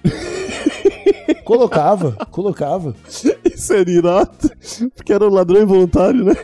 Colocava, 1.45 2.13
colocava. 2.31 2.95
Isso 3.45 3.73
era 3.73 3.89
irado, 3.89 4.51
porque 4.95 5.13
era 5.13 5.25
um 5.25 5.33
ladrão 5.33 5.63
involuntário, 5.63 6.25
né? 6.25 6.35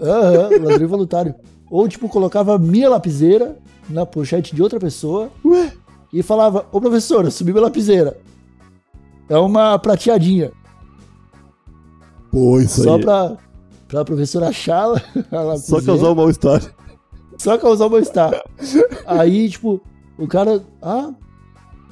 Aham, 0.00 0.48
uhum, 0.48 0.64
ladrão 0.64 0.84
involuntário. 0.84 1.34
Ou, 1.70 1.86
tipo, 1.88 2.08
colocava 2.08 2.58
minha 2.58 2.88
lapiseira 2.88 3.56
na 3.88 4.04
pochete 4.04 4.54
de 4.54 4.60
outra 4.60 4.80
pessoa 4.80 5.30
Ué? 5.44 5.72
e 6.12 6.20
falava, 6.20 6.66
ô 6.72 6.80
professora, 6.80 7.30
subi 7.30 7.52
minha 7.52 7.62
lapiseira. 7.62 8.18
É 9.28 9.38
uma 9.38 9.78
prateadinha. 9.78 10.50
Pô, 12.30 12.60
isso 12.60 12.82
Só 12.82 12.96
aí. 12.96 13.02
pra, 13.02 13.36
pra 13.88 14.04
professora 14.04 14.48
achar 14.48 14.84
a 15.30 15.42
lapiseira. 15.42 15.58
Só 15.58 15.82
causar 15.82 16.10
um 16.10 16.14
mal-estar. 16.14 16.74
Só 17.38 17.58
causar 17.58 17.86
um 17.86 17.90
mal-estar. 17.90 18.42
Aí, 19.06 19.48
tipo, 19.48 19.80
o 20.18 20.26
cara, 20.26 20.62
ah, 20.80 21.12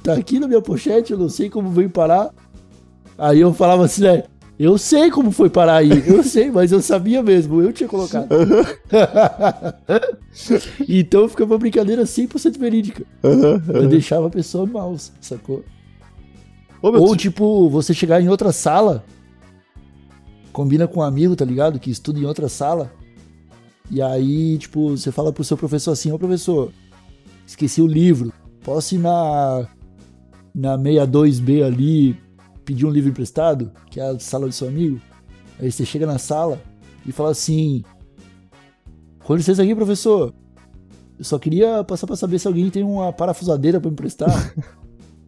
tá 0.03 0.13
aqui 0.13 0.39
na 0.39 0.47
minha 0.47 0.61
pochete, 0.61 1.11
eu 1.11 1.19
não 1.19 1.29
sei 1.29 1.49
como 1.49 1.69
veio 1.69 1.89
parar. 1.89 2.33
Aí 3.17 3.41
eu 3.41 3.53
falava 3.53 3.85
assim, 3.85 4.03
né? 4.03 4.23
Eu 4.59 4.77
sei 4.77 5.09
como 5.09 5.31
foi 5.31 5.49
parar 5.49 5.77
aí, 5.77 6.03
eu 6.05 6.21
sei, 6.21 6.51
mas 6.51 6.73
eu 6.73 6.81
sabia 6.81 7.23
mesmo, 7.23 7.61
eu 7.61 7.71
tinha 7.71 7.87
colocado. 7.87 8.27
então 10.87 11.29
fica 11.29 11.45
uma 11.45 11.57
brincadeira 11.57 12.03
100% 12.03 12.57
verídica. 12.57 13.05
Eu 13.23 13.87
deixava 13.87 14.27
a 14.27 14.29
pessoa 14.29 14.65
mal, 14.65 14.97
sacou? 15.21 15.63
Ô, 16.81 16.89
Ou 16.89 17.15
tipo, 17.15 17.69
você 17.69 17.93
chegar 17.93 18.21
em 18.21 18.27
outra 18.27 18.51
sala, 18.51 19.05
combina 20.51 20.87
com 20.87 20.99
um 20.99 21.03
amigo, 21.03 21.35
tá 21.35 21.45
ligado? 21.45 21.79
Que 21.79 21.89
estuda 21.89 22.19
em 22.19 22.25
outra 22.25 22.49
sala. 22.49 22.91
E 23.89 24.01
aí, 24.01 24.57
tipo, 24.57 24.91
você 24.91 25.11
fala 25.11 25.33
pro 25.33 25.43
seu 25.43 25.57
professor 25.57 25.91
assim, 25.91 26.11
ô 26.11 26.19
professor, 26.19 26.71
esqueci 27.45 27.81
o 27.81 27.87
livro. 27.87 28.31
Posso 28.63 28.95
ir 28.95 28.99
na 28.99 29.67
na 30.53 30.77
62B 30.77 31.63
ali 31.63 32.17
pedir 32.65 32.85
um 32.85 32.89
livro 32.89 33.09
emprestado, 33.09 33.71
que 33.89 33.99
é 33.99 34.03
a 34.03 34.19
sala 34.19 34.47
do 34.47 34.51
seu 34.51 34.67
amigo? 34.67 34.99
Aí 35.59 35.71
você 35.71 35.85
chega 35.85 36.05
na 36.05 36.17
sala 36.17 36.61
e 37.05 37.11
fala 37.11 37.31
assim: 37.31 37.83
Com 39.23 39.35
licença 39.35 39.63
aqui, 39.63 39.73
professor. 39.75 40.33
Eu 41.17 41.25
só 41.25 41.37
queria 41.37 41.83
passar 41.83 42.07
pra 42.07 42.15
saber 42.15 42.39
se 42.39 42.47
alguém 42.47 42.69
tem 42.69 42.83
uma 42.83 43.11
parafusadeira 43.11 43.79
pra 43.79 43.89
me 43.89 43.93
emprestar. 43.93 44.53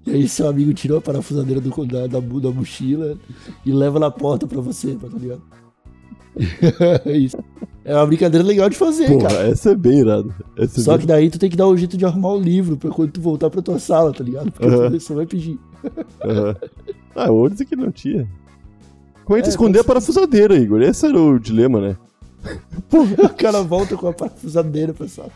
E 0.05 0.11
aí 0.11 0.27
seu 0.27 0.47
amigo 0.47 0.73
tirou 0.73 0.97
a 0.97 1.01
parafusadeira 1.01 1.61
do, 1.61 1.69
da, 1.85 2.07
da, 2.07 2.19
da 2.19 2.51
mochila 2.51 3.17
e 3.65 3.71
leva 3.71 3.99
na 3.99 4.09
porta 4.09 4.47
pra 4.47 4.59
você, 4.59 4.95
tá 4.95 5.07
ligado? 5.07 5.41
É 7.05 7.11
Isso. 7.17 7.37
É 7.83 7.95
uma 7.95 8.05
brincadeira 8.05 8.45
legal 8.45 8.69
de 8.69 8.77
fazer, 8.77 9.07
Porra, 9.07 9.27
cara. 9.29 9.47
essa 9.49 9.71
é 9.71 9.75
bem 9.75 9.99
irada. 9.99 10.33
É 10.57 10.67
Só 10.67 10.91
bem... 10.93 11.01
que 11.01 11.05
daí 11.07 11.29
tu 11.29 11.37
tem 11.39 11.49
que 11.49 11.57
dar 11.57 11.67
o 11.67 11.75
jeito 11.75 11.97
de 11.97 12.05
arrumar 12.05 12.33
o 12.33 12.39
livro 12.39 12.77
pra 12.77 12.89
quando 12.89 13.11
tu 13.11 13.21
voltar 13.21 13.49
pra 13.49 13.61
tua 13.61 13.79
sala, 13.79 14.13
tá 14.13 14.23
ligado? 14.23 14.51
Porque 14.51 14.65
Aham. 14.65 14.77
professor 14.77 15.15
vai 15.15 15.25
pedir. 15.25 15.59
Aham. 16.23 16.55
Ah, 17.15 17.31
o 17.31 17.49
dizer 17.49 17.65
que 17.65 17.75
não 17.75 17.91
tinha. 17.91 18.27
Como 19.25 19.37
é 19.37 19.41
que 19.41 19.47
É, 19.47 19.49
esconder 19.49 19.79
a 19.79 19.83
parafusadeira, 19.83 20.55
Igor? 20.55 20.81
Esse 20.81 21.05
era 21.05 21.19
o 21.19 21.39
dilema, 21.39 21.81
né? 21.81 21.97
O 23.23 23.29
cara 23.35 23.61
volta 23.61 23.95
com 23.97 24.07
a 24.07 24.13
parafusadeira 24.13 24.93
pra 24.93 25.07
sala. 25.07 25.31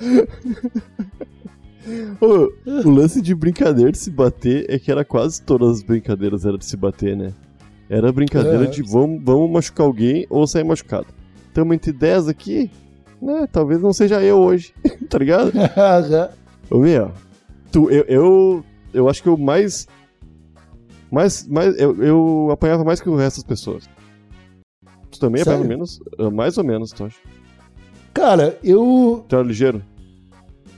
Ô, 2.20 2.52
o 2.86 2.90
lance 2.90 3.20
de 3.20 3.34
brincadeira 3.34 3.90
de 3.92 3.98
se 3.98 4.10
bater 4.10 4.66
é 4.68 4.78
que 4.78 4.90
era 4.90 5.04
quase 5.04 5.42
todas 5.42 5.78
as 5.78 5.82
brincadeiras 5.82 6.44
era 6.44 6.56
de 6.58 6.64
se 6.64 6.76
bater, 6.76 7.16
né? 7.16 7.32
Era 7.88 8.12
brincadeira 8.12 8.64
É. 8.64 8.66
de 8.68 8.82
vamos, 8.82 9.20
vamos 9.24 9.50
machucar 9.50 9.86
alguém 9.86 10.26
ou 10.30 10.46
sair 10.46 10.64
machucado. 10.64 11.06
Tamo 11.52 11.74
entre 11.74 11.92
10 11.92 12.28
aqui, 12.28 12.70
né? 13.20 13.46
Talvez 13.50 13.80
não 13.82 13.92
seja 13.92 14.22
eu 14.22 14.38
hoje, 14.38 14.72
tá 15.08 15.18
ligado? 15.18 15.52
Ô, 16.70 16.78
meu, 16.78 17.10
tu, 17.72 17.90
eu, 17.90 18.04
eu, 18.04 18.64
eu 18.94 19.08
acho 19.08 19.22
que 19.22 19.28
eu 19.28 19.36
mais. 19.36 19.88
Mais, 21.10 21.46
mais 21.48 21.76
eu, 21.80 22.00
eu 22.02 22.48
apanhava 22.52 22.84
mais 22.84 23.00
que 23.00 23.08
o 23.08 23.16
resto 23.16 23.38
das 23.38 23.44
pessoas. 23.44 23.90
Tu 25.10 25.18
também 25.18 25.42
apanhava 25.42 25.64
menos? 25.64 26.00
Ah, 26.16 26.30
Mais 26.30 26.56
ou 26.56 26.62
menos, 26.62 26.92
tu 26.92 27.02
acha? 27.04 27.16
Cara, 28.14 28.56
eu 28.62 29.24
Tu 29.28 29.34
era 29.34 29.44
ligeiro? 29.44 29.82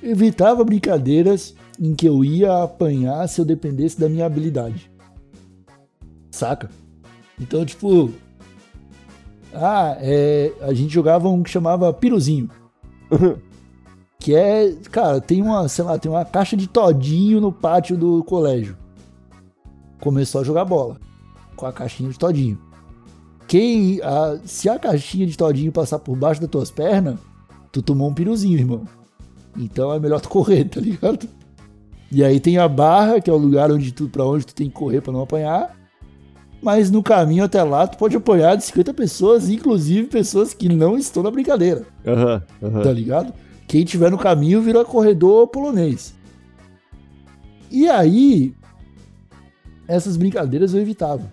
Evitava 0.03 0.65
brincadeiras 0.65 1.55
em 1.81 1.95
que 1.95 2.07
eu 2.07 2.25
ia 2.25 2.63
apanhar 2.63 3.27
se 3.29 3.41
eu 3.41 3.45
dependesse 3.45 3.99
da 3.99 4.09
minha 4.09 4.27
habilidade. 4.27 4.91
Saca? 6.31 6.71
Então, 7.41 7.65
tipo. 7.65 8.11
Ah, 9.55 9.97
é, 10.01 10.53
a 10.63 10.73
gente 10.73 10.93
jogava 10.93 11.29
um 11.29 11.43
que 11.43 11.51
chamava 11.51 11.93
Piruzinho. 11.93 12.49
que 14.19 14.35
é. 14.35 14.73
Cara, 14.91 15.21
tem 15.21 15.43
uma, 15.43 15.69
sei 15.69 15.85
lá, 15.85 15.99
tem 15.99 16.11
uma 16.11 16.25
caixa 16.25 16.57
de 16.57 16.67
todinho 16.67 17.41
no 17.41 17.53
pátio 17.53 17.97
do 17.97 18.25
colégio. 18.25 18.77
Começou 20.01 20.41
a 20.41 20.45
jogar 20.45 20.65
bola. 20.65 20.99
Com 21.57 21.67
a 21.67 21.73
caixinha 21.73 22.11
de 22.11 22.19
todinho. 22.19 22.59
Quem. 23.47 24.01
a- 24.03 24.39
se 24.45 24.69
a 24.69 24.79
caixinha 24.79 25.27
de 25.27 25.37
todinho 25.37 25.71
passar 25.71 25.99
por 25.99 26.17
baixo 26.17 26.41
das 26.41 26.51
tuas 26.51 26.71
pernas, 26.71 27.19
tu 27.71 27.83
tomou 27.83 28.09
um 28.09 28.15
piruzinho, 28.15 28.59
irmão. 28.59 28.85
Então 29.57 29.93
é 29.93 29.99
melhor 29.99 30.21
tu 30.21 30.29
correr, 30.29 30.65
tá 30.65 30.81
ligado? 30.81 31.29
E 32.11 32.23
aí 32.23 32.39
tem 32.41 32.59
a 32.59 32.69
barra, 32.69 33.21
que 33.21 33.31
é 33.31 33.33
o 33.33 33.39
lugar 33.39 33.71
onde 33.71 33.93
tu, 33.93 34.09
pra 34.09 34.25
onde 34.25 34.47
tu 34.47 34.55
tem 34.55 34.69
que 34.69 34.75
correr 34.75 35.01
pra 35.01 35.13
não 35.13 35.23
apanhar. 35.23 35.77
Mas 36.63 36.91
no 36.91 37.03
caminho 37.03 37.45
até 37.45 37.63
lá, 37.63 37.87
tu 37.87 37.99
pode 37.99 38.17
apanhar 38.17 38.57
de 38.57 38.65
50 38.65 38.95
pessoas, 38.95 39.49
inclusive 39.49 40.07
pessoas 40.09 40.55
que 40.55 40.69
não 40.69 40.97
estão 40.97 41.23
na 41.23 41.31
brincadeira, 41.31 41.85
Aham, 42.07 42.43
aham. 42.63 42.83
tá 42.83 42.93
ligado? 42.93 43.33
Quem 43.67 43.85
tiver 43.85 44.11
no 44.11 44.19
caminho 44.19 44.63
vira 44.63 44.85
corredor 44.85 45.49
polonês. 45.49 46.15
E 47.71 47.89
aí, 47.89 48.55
essas 49.89 50.17
brincadeiras 50.17 50.75
eu 50.75 50.81
evitava. 50.81 51.33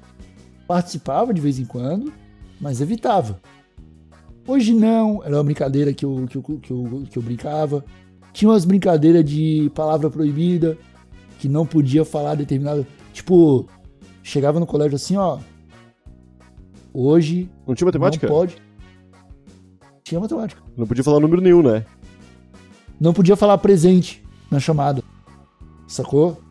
Participava 0.65 1.33
de 1.33 1.41
vez 1.41 1.59
em 1.59 1.65
quando, 1.65 2.11
mas 2.59 2.81
evitava. 2.81 3.39
Hoje 4.47 4.73
não, 4.73 5.21
era 5.23 5.35
uma 5.35 5.43
brincadeira 5.43 5.93
que 5.93 6.05
eu, 6.05 6.25
que 6.27 6.38
eu, 6.38 6.41
que 6.41 6.71
eu, 6.71 7.03
que 7.11 7.17
eu 7.17 7.21
brincava. 7.21 7.83
Tinha 8.33 8.50
umas 8.50 8.65
brincadeiras 8.65 9.25
de 9.25 9.71
palavra 9.74 10.09
proibida, 10.09 10.77
que 11.39 11.50
não 11.50 11.65
podia 11.65 12.05
falar 12.05 12.36
determinada. 12.36 12.86
Tipo, 13.13 13.67
chegava 14.24 14.59
no 14.59 14.65
colégio 14.65 14.95
assim, 14.95 15.17
ó. 15.17 15.39
Hoje 16.93 17.50
Não 17.67 17.75
tinha 17.75 17.86
matemática? 17.86 18.27
não 18.27 18.33
pode. 18.36 18.57
Tinha 20.03 20.19
matemática. 20.19 20.62
Não 20.75 20.88
podia 20.88 21.03
falar 21.03 21.19
número 21.19 21.41
nenhum, 21.41 21.62
né? 21.62 21.86
Não 23.00 23.13
podia 23.13 23.36
falar 23.36 23.57
presente 23.59 24.24
na 24.50 24.59
chamada. 24.59 25.03
Sacou? 25.88 26.41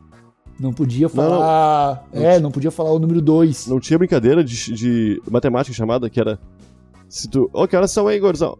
Não 0.58 0.72
podia 0.72 1.08
falar. 1.08 2.08
Não 2.12 2.22
é, 2.22 2.40
não 2.40 2.50
podia 2.50 2.70
falar 2.70 2.92
o 2.92 2.98
número 2.98 3.20
2. 3.20 3.68
Não 3.68 3.78
tinha 3.78 3.98
brincadeira 3.98 4.42
de, 4.42 4.72
de 4.72 5.22
matemática 5.30 5.74
chamada 5.74 6.08
que 6.10 6.18
era. 6.18 6.38
Se 7.08 7.28
tu. 7.28 7.48
Ó, 7.52 7.66
que 7.66 7.76
horas 7.76 7.90
são 7.90 8.08
aí, 8.08 8.16
Igorzão? 8.16 8.58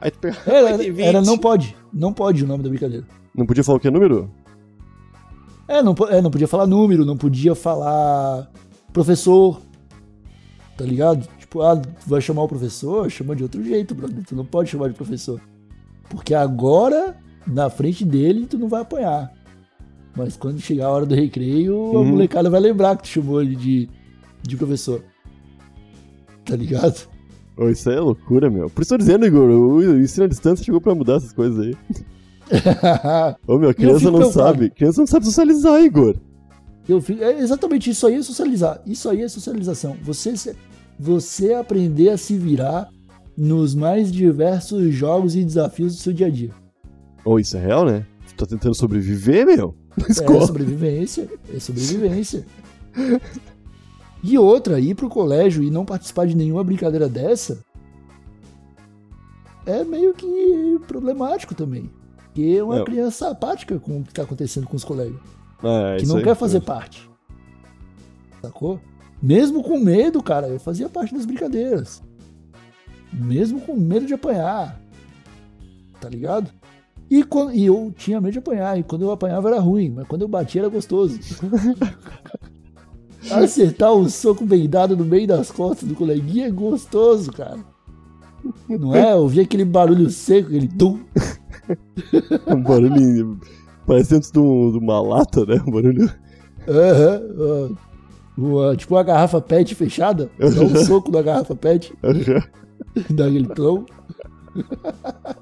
Aí 0.00 0.10
tu 0.10 0.18
pega. 0.18 0.36
Era, 0.46 0.76
8 0.76 0.92
20. 0.92 1.00
era 1.06 1.20
não 1.22 1.38
pode. 1.38 1.76
Não 1.92 2.12
pode 2.12 2.44
o 2.44 2.46
nome 2.46 2.62
da 2.62 2.68
brincadeira. 2.68 3.06
Não 3.34 3.46
podia 3.46 3.64
falar 3.64 3.78
o 3.78 3.80
que 3.80 3.88
é 3.88 3.90
número? 3.90 4.30
É 5.66 5.82
não, 5.82 5.94
é, 6.08 6.20
não 6.22 6.30
podia 6.30 6.48
falar 6.48 6.66
número, 6.66 7.04
não 7.04 7.16
podia 7.16 7.54
falar 7.54 8.50
professor. 8.92 9.60
Tá 10.76 10.84
ligado? 10.84 11.26
Tipo, 11.38 11.62
ah, 11.62 11.76
tu 11.76 12.08
vai 12.08 12.20
chamar 12.20 12.42
o 12.42 12.48
professor? 12.48 13.10
Chama 13.10 13.34
de 13.36 13.42
outro 13.42 13.62
jeito, 13.62 13.94
brother. 13.94 14.24
Tu 14.24 14.34
não 14.36 14.44
pode 14.44 14.70
chamar 14.70 14.88
de 14.88 14.94
professor. 14.94 15.40
Porque 16.08 16.34
agora, 16.34 17.16
na 17.46 17.68
frente 17.68 18.04
dele, 18.04 18.46
tu 18.46 18.56
não 18.58 18.68
vai 18.68 18.82
apanhar. 18.82 19.32
Mas 20.16 20.36
quando 20.36 20.60
chegar 20.60 20.86
a 20.86 20.90
hora 20.90 21.06
do 21.06 21.14
recreio, 21.14 21.74
a 21.74 21.98
Uhum. 21.98 22.04
molecada 22.06 22.48
vai 22.48 22.60
lembrar 22.60 22.96
que 22.96 23.02
tu 23.02 23.08
chamou 23.08 23.40
ele 23.42 23.54
de, 23.56 23.88
de 24.42 24.56
professor. 24.56 25.02
Tá 26.44 26.56
ligado? 26.56 27.08
Ô, 27.58 27.68
isso 27.68 27.90
aí 27.90 27.96
é 27.96 28.00
loucura, 28.00 28.48
meu. 28.48 28.70
Por 28.70 28.82
isso 28.82 28.94
eu 28.94 28.98
tô 28.98 29.04
dizendo, 29.04 29.26
Igor, 29.26 29.50
o 29.50 30.00
ensino 30.00 30.26
à 30.26 30.28
distância 30.28 30.64
chegou 30.64 30.80
pra 30.80 30.94
mudar 30.94 31.16
essas 31.16 31.32
coisas 31.32 31.58
aí. 31.58 31.76
Ô, 33.46 33.58
meu, 33.58 33.70
a 33.70 33.74
criança 33.74 34.10
não 34.10 34.30
sabe. 34.30 34.70
Criança 34.70 35.00
não 35.00 35.06
sabe 35.08 35.26
socializar, 35.26 35.82
Igor. 35.82 36.16
Eu 36.88 37.02
fico, 37.02 37.22
é 37.22 37.38
exatamente 37.40 37.90
isso 37.90 38.06
aí 38.06 38.14
é 38.14 38.22
socializar. 38.22 38.80
Isso 38.86 39.08
aí 39.10 39.22
é 39.22 39.28
socialização. 39.28 39.96
Você, 40.02 40.32
você 40.98 41.52
aprender 41.52 42.10
a 42.10 42.16
se 42.16 42.38
virar 42.38 42.88
nos 43.36 43.74
mais 43.74 44.10
diversos 44.10 44.94
jogos 44.94 45.34
e 45.34 45.44
desafios 45.44 45.96
do 45.96 46.00
seu 46.00 46.12
dia 46.12 46.28
a 46.28 46.30
dia. 46.30 46.50
Ô, 47.24 47.40
isso 47.40 47.56
é 47.56 47.60
real, 47.60 47.84
né? 47.84 48.06
Tu 48.28 48.34
tá 48.36 48.46
tentando 48.46 48.74
sobreviver, 48.74 49.44
meu? 49.44 49.74
Na 49.98 50.06
É 50.08 50.46
sobrevivência. 50.46 51.28
É 51.52 51.58
sobrevivência. 51.58 52.46
E 54.22 54.36
outra, 54.38 54.80
ir 54.80 54.94
pro 54.94 55.08
colégio 55.08 55.62
e 55.62 55.70
não 55.70 55.84
participar 55.84 56.26
de 56.26 56.36
nenhuma 56.36 56.64
brincadeira 56.64 57.08
dessa 57.08 57.60
é 59.64 59.84
meio 59.84 60.14
que 60.14 60.78
problemático 60.86 61.54
também. 61.54 61.90
Porque 62.24 62.56
é 62.58 62.62
uma 62.62 62.80
É. 62.80 62.84
criança 62.84 63.28
apática 63.30 63.78
com 63.78 64.00
o 64.00 64.04
que 64.04 64.12
tá 64.14 64.22
acontecendo 64.22 64.66
com 64.66 64.76
os 64.76 64.84
colegas. 64.84 65.20
É, 65.62 65.96
que 65.98 66.06
não 66.06 66.22
quer 66.22 66.34
fazer 66.36 66.60
parte. 66.60 67.08
Sacou? 68.40 68.80
Mesmo 69.20 69.62
com 69.62 69.78
medo, 69.78 70.22
cara, 70.22 70.48
eu 70.48 70.60
fazia 70.60 70.88
parte 70.88 71.12
das 71.14 71.26
brincadeiras. 71.26 72.02
Mesmo 73.12 73.60
com 73.60 73.74
medo 73.74 74.06
de 74.06 74.14
apanhar. 74.14 74.80
Tá 76.00 76.08
ligado? 76.08 76.50
E, 77.10 77.24
quando, 77.24 77.52
e 77.52 77.66
eu 77.66 77.92
tinha 77.96 78.20
medo 78.20 78.32
de 78.32 78.38
apanhar, 78.38 78.78
e 78.78 78.82
quando 78.82 79.02
eu 79.02 79.10
apanhava 79.10 79.48
era 79.48 79.58
ruim, 79.58 79.90
mas 79.90 80.06
quando 80.06 80.22
eu 80.22 80.28
batia 80.28 80.60
era 80.60 80.68
gostoso. 80.68 81.18
Acertar 83.32 83.94
um 83.94 84.08
soco 84.08 84.44
bem 84.44 84.68
dado 84.68 84.96
no 84.96 85.04
meio 85.04 85.26
das 85.26 85.50
costas 85.50 85.88
do 85.88 85.94
coleguinha 85.94 86.46
é 86.46 86.50
gostoso, 86.50 87.32
cara. 87.32 87.58
Não 88.68 88.94
é? 88.94 89.14
Ouvir 89.14 89.40
aquele 89.40 89.64
barulho 89.64 90.08
seco, 90.10 90.48
aquele 90.48 90.68
tum. 90.68 91.00
Um 92.46 92.62
barulho. 92.62 93.38
Parece 93.86 94.10
dentro 94.14 94.32
de, 94.32 94.38
um- 94.38 94.72
de 94.72 94.78
uma 94.78 95.00
lata, 95.02 95.44
né? 95.44 95.60
Um 95.66 95.70
barulho. 95.70 96.10
Aham. 96.66 97.76
Uma- 98.38 98.74
tipo 98.76 98.94
uma 98.94 99.02
garrafa 99.02 99.38
pet 99.40 99.74
fechada. 99.74 100.30
Dá 100.38 100.46
um 100.62 100.76
soco 100.86 101.10
na 101.10 101.20
garrafa 101.20 101.54
pet, 101.54 101.92
dá 103.10 103.26
aquele 103.26 103.48
tom. 103.48 103.84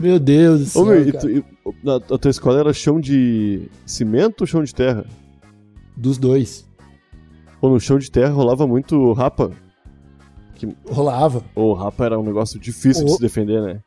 Meu 0.00 0.18
Deus 0.18 0.60
do 0.60 0.66
céu, 0.66 0.82
Ô, 0.82 0.86
meu, 0.86 1.08
e 1.08 1.12
tu- 1.12 1.30
e- 1.30 1.44
na, 1.86 1.96
a 1.96 2.18
tua 2.18 2.30
escola 2.30 2.58
era 2.58 2.72
chão 2.72 3.00
de 3.00 3.70
cimento 3.86 4.40
ou 4.40 4.46
chão 4.46 4.64
de 4.64 4.74
terra? 4.74 5.06
Dos 5.96 6.18
dois. 6.18 6.68
Ou 7.60 7.70
no 7.70 7.80
chão 7.80 7.98
de 7.98 8.10
terra 8.10 8.32
rolava 8.32 8.66
muito 8.66 9.12
rapa? 9.12 9.52
Rolava. 10.86 11.44
Ou 11.54 11.72
rapa 11.72 12.04
era 12.04 12.18
um 12.18 12.24
negócio 12.24 12.58
difícil 12.58 13.04
de 13.04 13.12
se 13.12 13.20
defender, 13.20 13.62
né? 13.62 13.80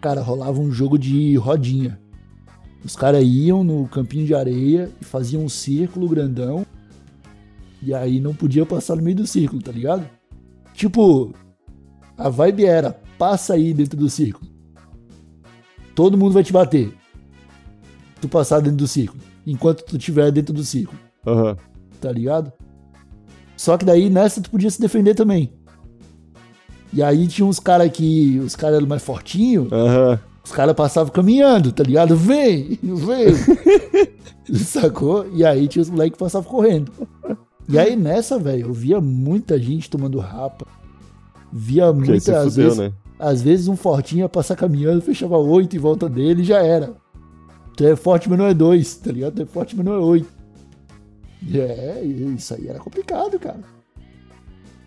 Cara, 0.00 0.20
rolava 0.20 0.60
um 0.60 0.70
jogo 0.70 0.98
de 0.98 1.34
rodinha. 1.36 1.98
Os 2.84 2.94
caras 2.94 3.24
iam 3.24 3.64
no 3.64 3.88
campinho 3.88 4.26
de 4.26 4.34
areia 4.34 4.90
e 5.00 5.04
faziam 5.04 5.44
um 5.44 5.48
círculo 5.48 6.08
grandão. 6.08 6.66
E 7.80 7.94
aí 7.94 8.20
não 8.20 8.34
podia 8.34 8.66
passar 8.66 8.96
no 8.96 9.02
meio 9.02 9.16
do 9.16 9.26
círculo, 9.26 9.62
tá 9.62 9.72
ligado? 9.72 10.08
Tipo, 10.74 11.32
a 12.16 12.28
vibe 12.28 12.64
era, 12.64 13.00
passa 13.16 13.54
aí 13.54 13.72
dentro 13.72 13.96
do 13.96 14.10
círculo. 14.10 14.50
Todo 15.94 16.18
mundo 16.18 16.32
vai 16.32 16.42
te 16.42 16.52
bater. 16.52 16.92
Tu 18.22 18.28
passar 18.28 18.60
dentro 18.60 18.78
do 18.78 18.88
círculo. 18.88 19.20
Enquanto 19.46 19.82
tu 19.84 19.96
estiver 19.98 20.30
dentro 20.30 20.54
do 20.54 20.62
círculo, 20.62 20.98
Aham. 21.26 21.56
tá 22.00 22.10
ligado? 22.10 22.52
Só 23.56 23.76
que 23.76 23.84
daí 23.84 24.08
nessa 24.08 24.40
tu 24.40 24.50
podia 24.50 24.70
se 24.70 24.80
defender 24.80 25.14
também. 25.14 25.52
E 26.92 27.02
aí 27.02 27.26
tinha 27.26 27.44
uns 27.46 27.58
caras 27.58 27.90
que. 27.90 28.38
Os 28.38 28.54
caras 28.54 28.76
eram 28.76 28.86
mais 28.86 29.02
fortinhos. 29.02 29.70
Aham. 29.72 30.20
Os 30.44 30.52
caras 30.52 30.74
passavam 30.74 31.12
caminhando, 31.12 31.72
tá 31.72 31.82
ligado? 31.82 32.16
Vem, 32.16 32.78
vem. 32.82 33.34
Sacou? 34.56 35.26
E 35.32 35.44
aí 35.44 35.66
tinha 35.68 35.82
os 35.82 35.90
moleques 35.90 36.12
que 36.12 36.18
passavam 36.24 36.50
correndo. 36.50 36.92
E 37.68 37.78
aí 37.78 37.96
nessa, 37.96 38.38
velho, 38.38 38.68
eu 38.68 38.72
via 38.72 39.00
muita 39.00 39.58
gente 39.58 39.90
tomando 39.90 40.18
rapa. 40.18 40.66
Via 41.52 41.92
muita, 41.92 42.38
às 42.38 42.54
fudeu, 42.54 42.64
vezes, 42.64 42.78
né? 42.78 42.92
às 43.18 43.42
vezes 43.42 43.68
um 43.68 43.76
fortinho 43.76 44.20
ia 44.20 44.28
passar 44.28 44.56
caminhando, 44.56 45.02
fechava 45.02 45.36
oito 45.36 45.76
em 45.76 45.78
volta 45.78 46.08
dele 46.08 46.42
e 46.42 46.44
já 46.44 46.62
era. 46.62 46.94
Tu 47.82 47.88
é 47.88 47.96
forte, 47.96 48.30
mas 48.30 48.38
não 48.38 48.46
é 48.46 48.54
dois, 48.54 48.94
tá 48.94 49.10
ligado? 49.10 49.34
Tu 49.34 49.42
é 49.42 49.44
forte, 49.44 49.74
mas 49.74 49.84
não 49.84 49.94
é 49.94 49.98
oito. 49.98 50.28
É, 51.52 52.00
isso 52.00 52.54
aí 52.54 52.68
era 52.68 52.78
complicado, 52.78 53.40
cara. 53.40 53.58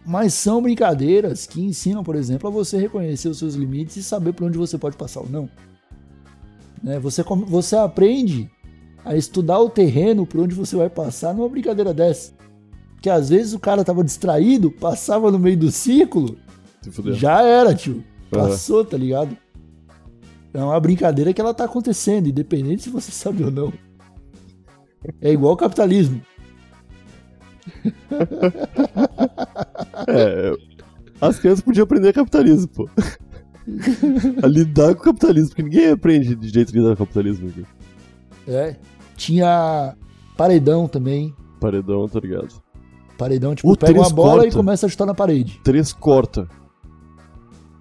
Mas 0.06 0.34
são 0.34 0.62
brincadeiras 0.62 1.46
que 1.46 1.62
ensinam, 1.62 2.06
por 2.06 2.16
exemplo, 2.16 2.48
a 2.48 2.52
você 2.52 2.78
reconhecer 2.78 3.28
os 3.28 3.38
seus 3.38 3.56
limites 3.56 3.98
e 3.98 4.04
saber 4.04 4.32
por 4.32 4.46
onde 4.46 4.58
você 4.58 4.78
pode 4.78 4.96
passar 4.96 5.20
ou 5.20 5.30
não. 5.30 5.50
Né? 6.82 6.98
Você, 7.00 7.22
você 7.46 7.76
aprende 7.76 8.50
a 9.04 9.14
estudar 9.14 9.60
o 9.60 9.70
terreno 9.70 10.26
por 10.26 10.40
onde 10.40 10.56
você 10.56 10.78
vai 10.78 10.90
passar 10.90 11.34
numa 11.34 11.50
brincadeira 11.50 11.94
dessa. 11.94 12.32
Que 13.02 13.10
às 13.10 13.28
vezes 13.28 13.52
o 13.52 13.60
cara 13.60 13.84
tava 13.84 14.06
distraído, 14.06 14.72
passava 14.72 15.30
no 15.30 15.38
meio 15.38 15.58
do 15.58 15.70
círculo, 15.70 16.38
já 17.12 17.42
era, 17.42 17.76
tio. 17.76 18.06
Passou, 18.32 18.86
tá 18.86 18.96
ligado? 18.96 19.36
É 20.56 20.64
uma 20.64 20.80
brincadeira 20.80 21.34
que 21.34 21.42
ela 21.42 21.54
tá 21.54 21.66
acontecendo, 21.66 22.30
independente 22.30 22.84
se 22.84 22.90
você 22.90 23.12
sabe 23.12 23.44
ou 23.44 23.52
não. 23.52 23.74
É 25.22 25.32
igual 25.32 25.54
o 25.54 25.58
capitalismo. 25.58 26.22
É, 30.08 30.54
as 31.20 31.40
crianças 31.40 31.62
podiam 31.64 31.84
aprender 31.84 32.14
capitalismo, 32.14 32.68
pô. 32.70 32.90
a 34.42 34.48
lidar 34.48 34.94
com 34.96 35.02
o 35.02 35.04
capitalismo, 35.04 35.50
porque 35.50 35.64
ninguém 35.64 35.90
aprende 35.90 36.36
de 36.36 36.50
jeito 36.50 36.72
de 36.72 36.80
lidar 36.80 36.96
com 36.96 37.04
o 37.04 37.06
capitalismo 37.06 37.50
aqui. 37.50 37.66
É. 38.48 38.76
Tinha 39.18 39.96
paredão 40.38 40.88
também. 40.88 41.34
Paredão, 41.60 42.08
tá 42.08 42.20
ligado? 42.20 42.54
Paredão, 43.18 43.56
tipo, 43.56 43.72
O 43.72 43.78
pega 43.78 44.00
uma 44.00 44.10
bola 44.10 44.42
corta. 44.42 44.48
e 44.48 44.52
começa 44.52 44.86
a 44.86 44.90
chutar 44.90 45.06
na 45.06 45.16
parede. 45.16 45.60
Três 45.64 45.92
corta. 45.94 46.48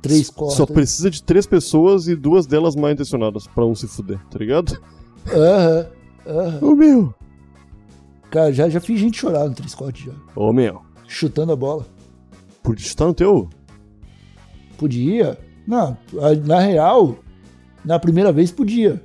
Três 0.08 0.30
cortas. 0.30 0.56
Só 0.56 0.66
precisa 0.66 1.10
de 1.10 1.22
três 1.22 1.46
pessoas 1.46 2.06
e 2.08 2.14
duas 2.14 2.46
delas 2.46 2.76
mal 2.76 2.90
intencionadas 2.90 3.46
pra 3.46 3.64
um 3.64 3.74
se 3.74 3.86
fuder, 3.88 4.18
tá 4.30 4.38
ligado? 4.38 4.78
Aham. 5.32 5.86
aham. 6.26 6.58
Ô 6.62 6.74
meu. 6.76 7.14
Cara, 8.30 8.52
já, 8.52 8.68
já 8.68 8.80
fiz 8.80 9.00
gente 9.00 9.18
chorar 9.18 9.48
no 9.48 9.54
três 9.54 9.74
cortes 9.74 10.06
já. 10.06 10.12
Ô 10.36 10.52
meu. 10.52 10.82
Chutando 11.08 11.52
a 11.52 11.56
bola. 11.56 11.86
Por 12.62 12.76
estar 12.76 13.06
no 13.06 13.14
teu. 13.14 13.48
Podia? 14.76 15.38
Não, 15.66 15.96
a- 16.20 16.34
na 16.46 16.58
real, 16.60 17.16
na 17.84 17.98
primeira 17.98 18.32
vez 18.32 18.50
podia. 18.50 19.00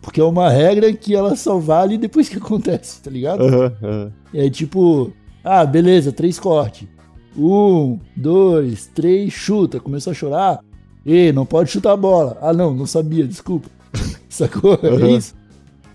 Porque 0.00 0.20
é 0.20 0.24
uma 0.24 0.48
regra 0.48 0.92
que 0.92 1.14
ela 1.14 1.34
só 1.34 1.58
vale 1.58 1.98
depois 1.98 2.28
que 2.28 2.36
acontece, 2.36 3.02
tá 3.02 3.10
ligado? 3.10 3.42
Aham, 3.42 3.72
aham. 3.82 4.12
E 4.32 4.40
aí, 4.40 4.50
tipo, 4.50 5.12
ah, 5.42 5.64
beleza, 5.66 6.12
três 6.12 6.38
cortes. 6.38 6.86
Um, 7.36 7.98
dois, 8.16 8.86
três, 8.86 9.32
chuta. 9.32 9.78
Começou 9.80 10.10
a 10.10 10.14
chorar. 10.14 10.60
E 11.06 11.32
não 11.32 11.46
pode 11.46 11.70
chutar 11.70 11.92
a 11.92 11.96
bola. 11.96 12.36
Ah, 12.40 12.52
não, 12.52 12.74
não 12.74 12.86
sabia, 12.86 13.26
desculpa. 13.26 13.68
Sacou? 14.28 14.78
É 14.82 14.90
Uhum. 14.90 15.16
isso. 15.16 15.34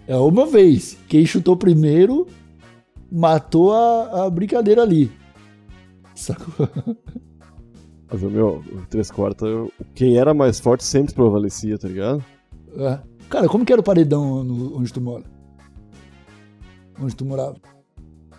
É 0.08 0.16
uma 0.18 0.46
vez. 0.46 0.98
Quem 1.08 1.26
chutou 1.26 1.56
primeiro 1.56 2.28
matou 3.12 3.72
a, 3.74 4.26
a 4.26 4.30
brincadeira 4.30 4.82
ali. 4.82 5.12
Sacou? 6.16 6.68
Mas, 8.12 8.22
meu, 8.22 8.64
três 8.90 9.10
corta, 9.10 9.46
quem 9.96 10.18
era 10.18 10.34
mais 10.36 10.60
forte 10.60 10.84
sempre 10.84 11.14
prevalecia, 11.16 11.78
tá 11.80 11.88
ligado? 11.88 12.24
É. 12.78 13.00
Cara, 13.28 13.48
como 13.48 13.66
que 13.66 13.74
era 13.74 13.82
o 13.82 13.84
paredão 13.84 14.44
no- 14.44 14.78
onde 14.78 14.94
tu 14.94 15.02
mora? 15.02 15.24
Onde 17.02 17.16
tu 17.16 17.26
morava? 17.26 17.56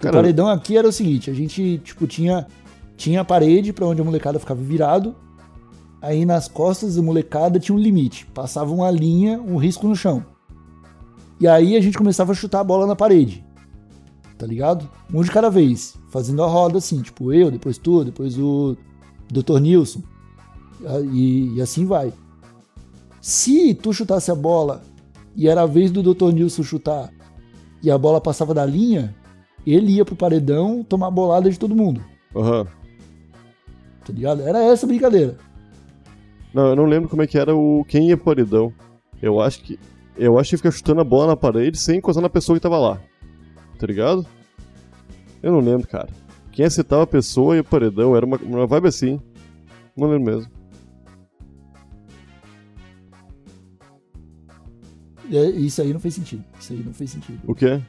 Cara, 0.01 0.11
o 0.17 0.19
paredão 0.21 0.49
aqui 0.49 0.77
era 0.77 0.87
o 0.89 0.93
seguinte, 0.93 1.29
a 1.31 1.35
gente, 1.35 1.79
tipo, 1.79 2.07
tinha, 2.07 2.47
tinha 2.97 3.21
a 3.21 3.25
parede 3.25 3.73
pra 3.73 3.87
onde 3.87 4.01
a 4.01 4.05
molecada 4.05 4.39
ficava 4.39 4.61
virado, 4.61 5.15
aí 6.01 6.25
nas 6.25 6.49
costas 6.49 6.97
da 6.97 7.03
molecada 7.03 7.59
tinha 7.59 7.75
um 7.75 7.81
limite, 7.81 8.27
passava 8.27 8.73
uma 8.73 8.91
linha, 8.91 9.41
um 9.41 9.57
risco 9.57 9.87
no 9.87 9.97
chão. 9.97 10.25
E 11.41 11.49
aí 11.49 11.77
a 11.77 11.81
gente 11.81 11.99
começava 11.99 12.33
a 12.33 12.35
chutar 12.35 12.61
a 12.61 12.65
bola 12.65 12.87
na 12.87 12.95
parede, 12.95 13.45
tá 14.39 14.47
ligado? 14.47 14.89
Um 15.13 15.23
de 15.23 15.31
cada 15.31 15.51
vez, 15.51 15.97
fazendo 16.11 16.43
a 16.43 16.47
roda 16.47 16.79
assim, 16.79 17.03
tipo 17.03 17.33
eu, 17.33 17.51
depois 17.51 17.79
tu, 17.79 18.05
depois 18.05 18.39
o 18.39 18.77
Dr. 19.31 19.59
Nilson, 19.59 20.03
e, 21.13 21.55
e 21.57 21.61
assim 21.61 21.87
vai. 21.87 22.13
Se 23.21 23.75
tu 23.75 23.93
chutasse 23.93 24.31
a 24.31 24.35
bola 24.35 24.83
e 25.35 25.49
era 25.49 25.63
a 25.63 25.67
vez 25.67 25.91
do 25.91 26.03
Dr. 26.03 26.33
Nilson 26.33 26.63
chutar 26.63 27.11
e 27.83 27.91
a 27.91 27.99
bola 27.99 28.21
passava 28.21 28.55
da 28.55 28.65
linha, 28.65 29.15
ele 29.67 29.93
ia 29.93 30.05
pro 30.05 30.15
paredão 30.15 30.85
tomar 30.85 31.11
bolada 31.11 31.51
de 31.51 31.59
todo 31.59 31.75
mundo, 31.75 32.03
Aham. 32.37 32.67
Tá 34.05 34.13
ligado? 34.13 34.43
Era 34.43 34.63
essa 34.65 34.87
a 34.87 34.89
brincadeira. 34.89 35.37
Não, 36.53 36.69
eu 36.69 36.77
não 36.77 36.85
lembro 36.85 37.09
como 37.09 37.23
é 37.23 37.27
que 37.27 37.39
era 37.39 37.55
o 37.55 37.85
quem 37.89 38.09
ia 38.09 38.17
paredão. 38.17 38.73
Eu 39.21 39.41
acho 39.41 39.61
que. 39.63 39.79
Eu 40.17 40.39
acho 40.39 40.51
que 40.51 40.57
fica 40.59 40.71
chutando 40.71 41.01
a 41.01 41.05
bola 41.05 41.29
na 41.29 41.37
parede 41.37 41.77
sem 41.77 41.99
encostar 41.99 42.23
na 42.23 42.29
pessoa 42.29 42.57
que 42.57 42.63
tava 42.63 42.79
lá. 42.79 43.01
Tá 43.79 43.87
ligado? 43.87 44.25
Eu 45.43 45.53
não 45.53 45.61
lembro, 45.61 45.89
cara. 45.89 46.09
Quem 46.53 46.65
acertava 46.65 47.03
a 47.03 47.07
pessoa 47.07 47.57
ia 47.57 47.65
pro 47.65 47.73
paredão, 47.73 48.15
era 48.15 48.25
uma, 48.25 48.37
uma 48.37 48.67
vibe 48.67 48.87
assim. 48.87 49.21
Não 49.97 50.09
lembro 50.09 50.33
mesmo. 50.33 50.53
É, 55.33 55.51
Isso 55.51 55.83
aí 55.83 55.93
não 55.93 55.99
fez 55.99 56.15
sentido. 56.15 56.45
Isso 56.59 56.73
aí 56.73 56.83
não 56.85 56.95
fez 56.95 57.11
sentido. 57.11 57.41
O 57.45 57.55
quê? 57.55 57.81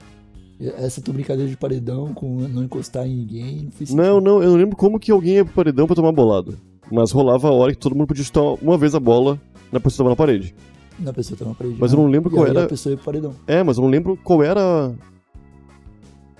Essa 0.60 1.02
tua 1.02 1.14
brincadeira 1.14 1.50
de 1.50 1.58
paredão 1.58 2.14
com 2.14 2.40
não 2.48 2.64
encostar 2.64 3.06
em 3.06 3.16
ninguém 3.16 3.64
não 3.64 3.72
fez. 3.72 3.94
Não, 3.94 4.22
não, 4.22 4.42
eu 4.42 4.52
não 4.52 4.58
lembro 4.58 4.76
como 4.78 5.00
que 5.00 5.12
alguém 5.12 5.36
ia 5.36 5.46
pro 5.46 5.54
paredão 5.54 5.86
pra 5.86 5.96
tomar 5.96 6.12
bolada. 6.14 6.54
Mas 6.92 7.12
rolava 7.12 7.50
a 7.50 7.52
hora 7.52 7.74
que 7.74 7.78
todo 7.80 7.96
mundo 7.96 8.08
podia 8.08 8.24
chutar 8.24 8.42
uma 8.62 8.78
vez 8.78 8.96
a 8.96 9.00
bola 9.00 9.40
na 9.72 9.80
pessoa 9.80 9.92
que 9.92 9.98
tava 9.98 10.10
na 10.12 10.16
parede. 10.16 10.56
Na 10.98 11.12
pessoa 11.12 11.38
tá 11.38 11.44
na 11.46 11.54
parede. 11.54 11.76
Mas 11.78 11.92
eu 11.92 11.98
não 12.00 12.08
lembro 12.08 12.30
E 12.32 12.34
qual 12.34 12.48
era- 12.48 12.64
a 12.64 12.68
pessoa 12.70 12.92
ia 12.92 12.98
pro 12.98 13.06
paredão. 13.06 13.34
É, 13.48 13.62
mas 13.64 13.78
eu 13.78 13.84
não 13.84 13.90
lembro 13.90 14.18
qual 14.24 14.42
era. 14.42 14.96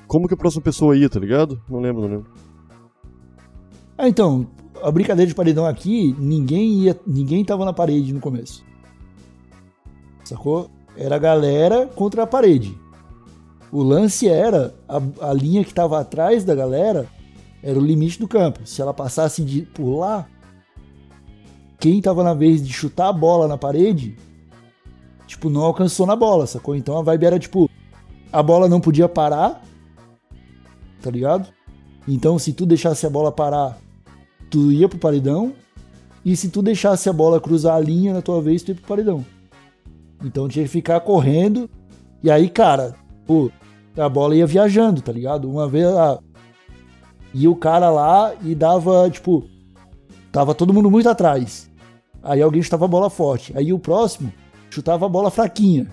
Como 0.08 0.28
que 0.30 0.34
a 0.34 0.38
próxima 0.38 0.62
pessoa 0.62 0.96
ia, 0.96 1.10
tá 1.10 1.20
ligado? 1.20 1.62
Não 1.70 1.82
lembro, 1.82 2.04
não 2.04 2.10
lembro. 2.10 2.32
Ah, 3.98 4.08
então, 4.08 4.48
a 4.82 4.92
brincadeira 4.92 5.28
de 5.28 5.36
paredão 5.36 5.66
aqui, 5.66 6.16
ninguém 6.18 6.84
ia, 6.84 6.98
ninguém 7.06 7.44
tava 7.44 7.66
na 7.66 7.74
parede 7.74 8.14
no 8.14 8.20
começo. 8.22 8.64
Sacou? 10.24 10.70
Era 10.96 11.16
a 11.16 11.20
galera 11.20 11.86
contra 11.88 12.24
a 12.24 12.28
parede. 12.28 12.78
O 13.72 13.84
lance 13.84 14.28
era 14.28 14.74
a, 14.88 15.30
a 15.30 15.34
linha 15.34 15.64
que 15.64 15.72
estava 15.72 16.00
atrás 16.00 16.44
da 16.44 16.56
galera 16.56 17.08
era 17.62 17.78
o 17.78 17.82
limite 17.84 18.20
do 18.20 18.28
campo. 18.28 18.60
Se 18.66 18.82
ela 18.82 18.94
passasse 18.94 19.44
de, 19.44 19.64
por 19.64 19.98
lá, 19.98 20.28
quem 21.80 22.02
tava 22.02 22.24
na 22.24 22.34
vez 22.34 22.66
de 22.66 22.72
chutar 22.72 23.10
a 23.10 23.14
bola 23.14 23.48
na 23.48 23.58
parede, 23.58 24.16
tipo, 25.28 25.50
não 25.50 25.62
alcançou 25.62 26.06
na 26.06 26.16
bola, 26.16 26.48
sacou? 26.48 26.76
Então 26.76 26.98
a 26.98 27.02
vibe 27.02 27.26
era 27.26 27.40
tipo, 27.40 27.70
a 28.32 28.42
bola 28.44 28.70
não 28.70 28.80
podia 28.80 29.10
parar, 29.10 29.64
tá 31.02 31.10
ligado? 31.10 31.48
Então 32.08 32.38
se 32.38 32.54
tu 32.54 32.66
deixasse 32.66 33.06
a 33.06 33.10
bola 33.10 33.32
parar, 33.32 33.78
tu 34.50 34.72
ia 34.72 34.88
pro 34.88 35.00
paredão, 35.00 35.54
e 36.24 36.36
se 36.36 36.50
tu 36.50 36.62
deixasse 36.62 37.10
a 37.10 37.14
bola 37.14 37.40
cruzar 37.40 37.76
a 37.76 37.80
linha 37.80 38.14
na 38.14 38.22
tua 38.22 38.42
vez, 38.42 38.64
tu 38.64 38.70
ia 38.70 38.76
pro 38.76 38.88
paredão. 38.88 39.26
Então 40.24 40.48
tinha 40.48 40.66
que 40.66 40.72
ficar 40.72 41.00
correndo, 41.02 41.70
e 42.24 42.32
aí, 42.32 42.50
cara, 42.50 42.96
pô, 43.26 43.52
a 43.98 44.10
bola 44.10 44.36
ia 44.36 44.46
viajando, 44.46 45.02
tá 45.02 45.12
ligado? 45.12 45.50
Uma 45.50 45.68
vez, 45.68 45.86
ah, 45.88 46.20
ia 47.34 47.50
o 47.50 47.56
cara 47.56 47.90
lá 47.90 48.34
e 48.44 48.54
dava, 48.56 49.10
tipo, 49.10 49.46
Tava 50.36 50.54
todo 50.54 50.74
mundo 50.74 50.92
muito 50.92 51.08
atrás. 51.08 51.72
Aí 52.22 52.42
alguém 52.42 52.62
chutava 52.62 52.84
a 52.84 52.90
bola 52.90 53.10
forte. 53.10 53.58
Aí 53.58 53.72
o 53.72 53.80
próximo 53.80 54.34
chutava 54.70 55.06
a 55.06 55.10
bola 55.10 55.32
fraquinha. 55.32 55.88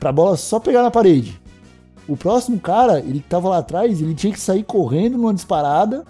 Pra 0.00 0.10
bola 0.10 0.36
só 0.36 0.58
pegar 0.58 0.82
na 0.82 0.90
parede. 0.90 1.40
O 2.08 2.16
próximo 2.16 2.58
cara, 2.58 2.98
ele 2.98 3.20
que 3.20 3.28
tava 3.28 3.48
lá 3.48 3.58
atrás, 3.58 4.02
ele 4.02 4.12
tinha 4.12 4.32
que 4.32 4.40
sair 4.40 4.64
correndo 4.64 5.16
numa 5.16 5.32
disparada 5.32 6.04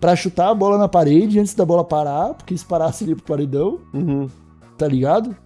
para 0.00 0.16
chutar 0.16 0.48
a 0.48 0.54
bola 0.54 0.78
na 0.78 0.88
parede 0.88 1.38
antes 1.38 1.52
da 1.52 1.66
bola 1.66 1.84
parar, 1.84 2.32
porque 2.32 2.56
se 2.56 2.64
parasse 2.64 3.04
ele 3.04 3.10
ia 3.10 3.16
pro 3.16 3.26
paredão. 3.26 3.78
Uhum. 3.92 4.30
Tá 4.78 4.88
ligado? 4.88 5.36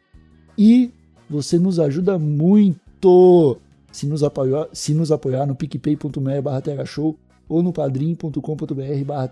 E 0.58 0.92
você 1.30 1.60
nos 1.60 1.80
ajuda 1.80 2.18
muito 2.18 2.80
se 3.92 4.08
nos 4.08 4.24
apoiar, 4.24 4.68
se 4.74 4.94
nos 4.94 5.12
apoiar 5.12 5.46
no 5.46 5.56
picpay.me 5.56 6.42
barra 6.42 6.62
ou 7.48 7.62
no 7.62 7.74
padrim.com.br 7.74 9.06
barra 9.06 9.30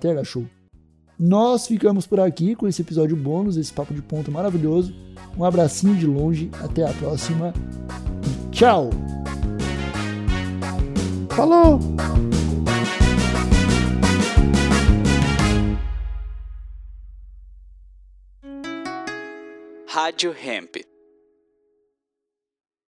nós 1.23 1.67
ficamos 1.67 2.07
por 2.07 2.19
aqui 2.19 2.55
com 2.55 2.67
esse 2.67 2.81
episódio 2.81 3.15
bônus, 3.15 3.55
esse 3.55 3.71
papo 3.71 3.93
de 3.93 4.01
ponto 4.01 4.31
maravilhoso. 4.31 4.91
Um 5.38 5.45
abracinho 5.45 5.95
de 5.95 6.07
longe, 6.07 6.49
até 6.63 6.84
a 6.84 6.91
próxima. 6.93 7.53
Tchau! 8.49 8.89
Falou! 11.29 11.79
Rádio 19.88 20.34
Hemp. 20.34 20.90